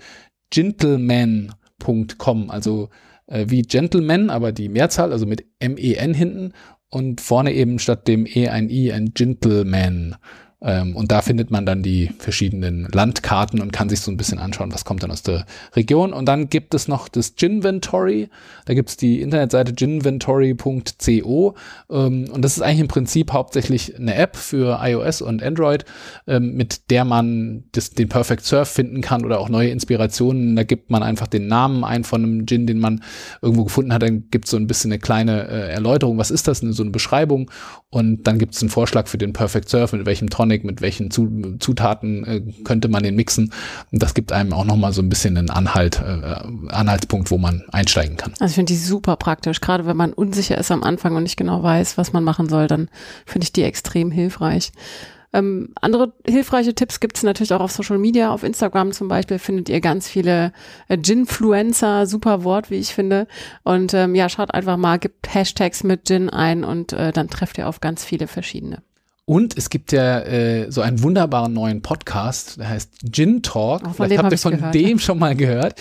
gentleman.com, 0.48 2.50
also 2.50 2.88
äh, 3.26 3.46
wie 3.48 3.62
Gentleman, 3.62 4.30
aber 4.30 4.52
die 4.52 4.68
Mehrzahl, 4.68 5.12
also 5.12 5.26
mit 5.26 5.44
M-E-N 5.58 6.14
hinten 6.14 6.52
und 6.88 7.20
vorne 7.20 7.52
eben 7.52 7.78
statt 7.78 8.08
dem 8.08 8.26
E 8.26 8.48
ein 8.48 8.70
I 8.70 8.92
ein 8.92 9.12
Gentleman. 9.14 10.16
Ähm, 10.62 10.96
und 10.96 11.12
da 11.12 11.20
findet 11.20 11.50
man 11.50 11.66
dann 11.66 11.82
die 11.82 12.10
verschiedenen 12.18 12.88
Landkarten 12.90 13.60
und 13.60 13.72
kann 13.72 13.90
sich 13.90 14.00
so 14.00 14.10
ein 14.10 14.16
bisschen 14.16 14.38
anschauen, 14.38 14.72
was 14.72 14.86
kommt 14.86 15.02
dann 15.02 15.10
aus 15.10 15.22
der 15.22 15.44
Region. 15.74 16.14
Und 16.14 16.26
dann 16.26 16.48
gibt 16.48 16.74
es 16.74 16.88
noch 16.88 17.08
das 17.08 17.36
Ginventory. 17.36 18.30
Da 18.64 18.74
gibt 18.74 18.88
es 18.88 18.96
die 18.96 19.20
Internetseite 19.20 19.74
ginventory.co. 19.74 21.54
Ähm, 21.90 22.24
und 22.32 22.42
das 22.42 22.56
ist 22.56 22.62
eigentlich 22.62 22.80
im 22.80 22.88
Prinzip 22.88 23.32
hauptsächlich 23.32 23.96
eine 23.96 24.14
App 24.14 24.36
für 24.36 24.80
iOS 24.82 25.20
und 25.20 25.42
Android, 25.42 25.84
ähm, 26.26 26.54
mit 26.54 26.90
der 26.90 27.04
man 27.04 27.64
das, 27.72 27.90
den 27.90 28.08
Perfect 28.08 28.44
Surf 28.44 28.68
finden 28.68 29.02
kann 29.02 29.26
oder 29.26 29.40
auch 29.40 29.50
neue 29.50 29.68
Inspirationen. 29.68 30.56
Da 30.56 30.62
gibt 30.62 30.90
man 30.90 31.02
einfach 31.02 31.26
den 31.26 31.48
Namen 31.48 31.84
ein 31.84 32.02
von 32.02 32.24
einem 32.24 32.46
Gin, 32.46 32.66
den 32.66 32.78
man 32.78 33.02
irgendwo 33.42 33.64
gefunden 33.64 33.92
hat. 33.92 34.02
Dann 34.02 34.30
gibt 34.30 34.46
es 34.46 34.52
so 34.52 34.56
ein 34.56 34.66
bisschen 34.66 34.90
eine 34.90 35.00
kleine 35.00 35.48
äh, 35.48 35.72
Erläuterung. 35.72 36.16
Was 36.16 36.30
ist 36.30 36.48
das? 36.48 36.60
So 36.60 36.82
eine 36.82 36.92
Beschreibung. 36.92 37.50
Und 37.90 38.26
dann 38.26 38.38
gibt 38.38 38.54
es 38.54 38.62
einen 38.62 38.70
Vorschlag 38.70 39.06
für 39.06 39.18
den 39.18 39.34
Perfect 39.34 39.68
Surf, 39.68 39.92
mit 39.92 40.06
welchem 40.06 40.30
Tonic 40.30 40.45
Tonic, 40.46 40.64
mit 40.64 40.80
welchen 40.80 41.10
Zutaten 41.10 42.24
äh, 42.24 42.42
könnte 42.64 42.88
man 42.88 43.02
den 43.02 43.16
mixen. 43.16 43.52
Und 43.90 44.02
das 44.02 44.14
gibt 44.14 44.32
einem 44.32 44.52
auch 44.52 44.64
nochmal 44.64 44.92
so 44.92 45.02
ein 45.02 45.08
bisschen 45.08 45.36
einen 45.36 45.50
Anhalt, 45.50 46.00
äh, 46.00 46.72
Anhaltspunkt, 46.72 47.30
wo 47.30 47.38
man 47.38 47.64
einsteigen 47.72 48.16
kann. 48.16 48.32
Also 48.38 48.52
ich 48.52 48.54
finde 48.54 48.72
die 48.72 48.78
super 48.78 49.16
praktisch. 49.16 49.60
Gerade 49.60 49.86
wenn 49.86 49.96
man 49.96 50.12
unsicher 50.12 50.56
ist 50.56 50.70
am 50.70 50.82
Anfang 50.82 51.16
und 51.16 51.24
nicht 51.24 51.36
genau 51.36 51.62
weiß, 51.62 51.98
was 51.98 52.12
man 52.12 52.22
machen 52.24 52.48
soll, 52.48 52.68
dann 52.68 52.88
finde 53.24 53.44
ich 53.44 53.52
die 53.52 53.62
extrem 53.62 54.10
hilfreich. 54.10 54.72
Ähm, 55.32 55.70
andere 55.80 56.12
hilfreiche 56.24 56.74
Tipps 56.74 57.00
gibt 57.00 57.16
es 57.16 57.24
natürlich 57.24 57.52
auch 57.52 57.60
auf 57.60 57.72
Social 57.72 57.98
Media. 57.98 58.30
Auf 58.30 58.44
Instagram 58.44 58.92
zum 58.92 59.08
Beispiel 59.08 59.38
findet 59.38 59.68
ihr 59.68 59.80
ganz 59.80 60.08
viele 60.08 60.52
äh, 60.88 60.96
Ginfluencer, 60.96 62.06
super 62.06 62.44
Wort, 62.44 62.70
wie 62.70 62.76
ich 62.76 62.94
finde. 62.94 63.26
Und 63.64 63.92
ähm, 63.94 64.14
ja, 64.14 64.28
schaut 64.28 64.54
einfach 64.54 64.76
mal, 64.76 64.98
gibt 64.98 65.34
Hashtags 65.34 65.82
mit 65.82 66.06
Gin 66.06 66.30
ein 66.30 66.62
und 66.62 66.92
äh, 66.92 67.12
dann 67.12 67.28
trefft 67.28 67.58
ihr 67.58 67.68
auf 67.68 67.80
ganz 67.80 68.04
viele 68.04 68.28
verschiedene. 68.28 68.82
Und 69.28 69.58
es 69.58 69.70
gibt 69.70 69.90
ja 69.90 70.20
äh, 70.20 70.70
so 70.70 70.82
einen 70.82 71.02
wunderbaren 71.02 71.52
neuen 71.52 71.82
Podcast, 71.82 72.60
der 72.60 72.68
heißt 72.68 73.12
Gin 73.12 73.42
Talk. 73.42 73.82
Oh, 73.84 73.92
Vielleicht 73.92 74.18
habt 74.22 74.30
ihr 74.30 74.38
von 74.38 74.56
gehört. 74.56 74.74
dem 74.74 75.00
schon 75.00 75.18
mal 75.18 75.34
gehört. 75.34 75.74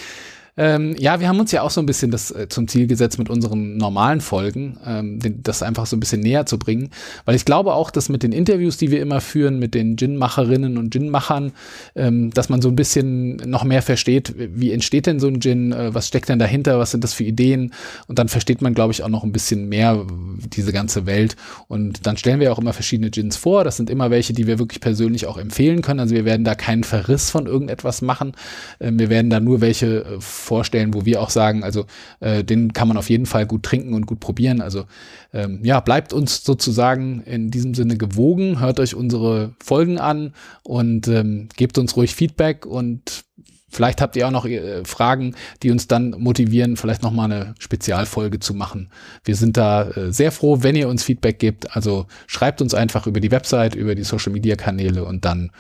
Ähm, 0.58 0.96
ja, 0.98 1.20
wir 1.20 1.28
haben 1.28 1.40
uns 1.40 1.52
ja 1.52 1.64
auch 1.64 1.70
so 1.70 1.82
ein 1.82 1.86
bisschen 1.86 2.12
das 2.12 2.32
äh, 2.32 2.48
zum 2.48 2.70
Ziel 2.70 2.88
gesetzt 2.88 3.20
mit 3.20 3.30
unseren 3.30 3.76
normalen 3.76 4.22
Folgen, 4.22 4.78
ähm, 4.86 5.20
den, 5.20 5.44
das 5.44 5.62
einfach 5.62 5.86
so 5.86 5.98
ein 5.98 6.00
bisschen 6.00 6.22
näher 6.22 6.46
zu 6.46 6.58
bringen. 6.58 6.92
Weil 7.26 7.36
ich 7.36 7.44
glaube 7.44 7.74
auch, 7.74 7.92
dass 7.92 8.08
mit 8.08 8.24
den 8.24 8.32
Interviews, 8.32 8.78
die 8.78 8.90
wir 8.90 9.02
immer 9.02 9.20
führen, 9.20 9.60
mit 9.60 9.74
den 9.74 9.98
Gin-Macherinnen 9.98 10.78
und 10.78 10.92
Gin-Machern, 10.92 11.52
ähm, 11.96 12.32
dass 12.32 12.48
man 12.48 12.62
so 12.62 12.70
ein 12.70 12.76
bisschen 12.78 13.36
noch 13.36 13.66
mehr 13.66 13.82
versteht, 13.82 14.34
wie 14.38 14.72
entsteht 14.72 15.08
denn 15.08 15.20
so 15.20 15.28
ein 15.28 15.42
Gin, 15.42 15.74
äh, 15.74 15.94
was 15.94 16.08
steckt 16.08 16.30
denn 16.30 16.40
dahinter, 16.40 16.80
was 16.80 16.92
sind 16.92 17.04
das 17.04 17.14
für 17.14 17.26
Ideen? 17.26 17.74
Und 18.08 18.18
dann 18.18 18.30
versteht 18.30 18.62
man, 18.62 18.74
glaube 18.74 18.94
ich, 18.94 19.04
auch 19.04 19.10
noch 19.10 19.26
ein 19.26 19.34
bisschen 19.34 19.68
mehr 19.68 20.06
diese 20.56 20.72
ganze 20.72 21.06
Welt. 21.06 21.36
Und 21.68 22.08
dann 22.08 22.16
stellen 22.16 22.40
wir 22.40 22.54
auch 22.54 22.60
immer 22.60 22.72
verschiedene 22.72 23.10
Gins 23.10 23.36
vor. 23.36 23.66
Das 23.66 23.76
sind 23.76 23.90
immer 23.90 24.10
welche, 24.10 24.32
die 24.32 24.48
wir 24.48 24.58
wirklich 24.58 24.80
persönlich 24.80 25.26
auch 25.26 25.38
empfehlen 25.38 25.82
können. 25.82 26.00
Also 26.00 26.16
wir 26.16 26.24
werden 26.24 26.46
da 26.46 26.56
keinen 26.56 26.86
Verriss 26.86 27.30
von 27.30 27.46
irgendetwas 27.46 28.02
machen. 28.02 28.34
Ähm, 28.80 28.98
wir 29.00 29.10
werden 29.10 29.30
da 29.30 29.42
nur 29.42 29.60
welche 29.60 30.06
äh, 30.06 30.22
vorstellen, 30.46 30.94
wo 30.94 31.06
wir 31.06 31.22
auch 31.22 31.30
sagen, 31.30 31.64
also 31.64 31.86
äh, 32.20 32.44
den 32.44 32.74
kann 32.74 32.88
man 32.88 32.98
auf 32.98 33.10
jeden 33.10 33.26
Fall 33.26 33.46
gut 33.46 33.64
trinken 33.64 33.94
und 33.94 34.06
gut 34.06 34.20
probieren. 34.20 34.62
Also 34.62 34.86
ähm, 35.34 35.60
ja, 35.64 35.80
bleibt 35.80 36.14
uns 36.14 36.44
sozusagen 36.44 37.22
in 37.24 37.52
diesem 37.52 37.74
Sinne 37.74 37.98
gewogen, 37.98 38.60
hört 38.60 38.80
euch 38.80 38.96
unsere 38.96 39.54
Folgen 39.64 40.00
an 40.00 40.34
und 40.64 41.08
ähm, 41.08 41.50
gebt 41.58 41.78
uns 41.78 41.98
ruhig 41.98 42.16
Feedback 42.16 42.66
und 42.66 43.26
Vielleicht 43.76 44.00
habt 44.00 44.16
ihr 44.16 44.26
auch 44.26 44.32
noch 44.32 44.46
äh, 44.46 44.86
Fragen, 44.86 45.36
die 45.62 45.70
uns 45.70 45.88
dann 45.88 46.12
motivieren, 46.12 46.78
vielleicht 46.78 47.04
noch 47.04 47.12
mal 47.12 47.26
eine 47.26 47.56
Spezialfolge 47.60 48.40
zu 48.40 48.54
machen. 48.54 48.90
Wir 49.26 49.36
sind 49.36 49.58
da 49.58 49.90
äh, 49.90 50.14
sehr 50.14 50.32
froh, 50.32 50.60
wenn 50.62 50.78
ihr 50.78 50.88
uns 50.88 51.04
Feedback 51.04 51.40
gebt. 51.40 51.76
Also 51.76 52.06
schreibt 52.26 52.62
uns 52.62 52.74
einfach 52.74 53.06
über 53.06 53.20
die 53.20 53.32
Website, 53.32 53.76
über 53.76 53.94
die 53.94 54.04
Social 54.04 54.32
Media 54.32 54.56
Kanäle 54.56 55.04
und 55.04 55.26
dann 55.26 55.52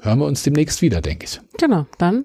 hören 0.00 0.20
wir 0.20 0.26
uns 0.26 0.44
demnächst 0.44 0.82
wieder, 0.82 1.00
denke 1.00 1.24
ich. 1.24 1.40
Genau, 1.58 1.86
dann 1.98 2.24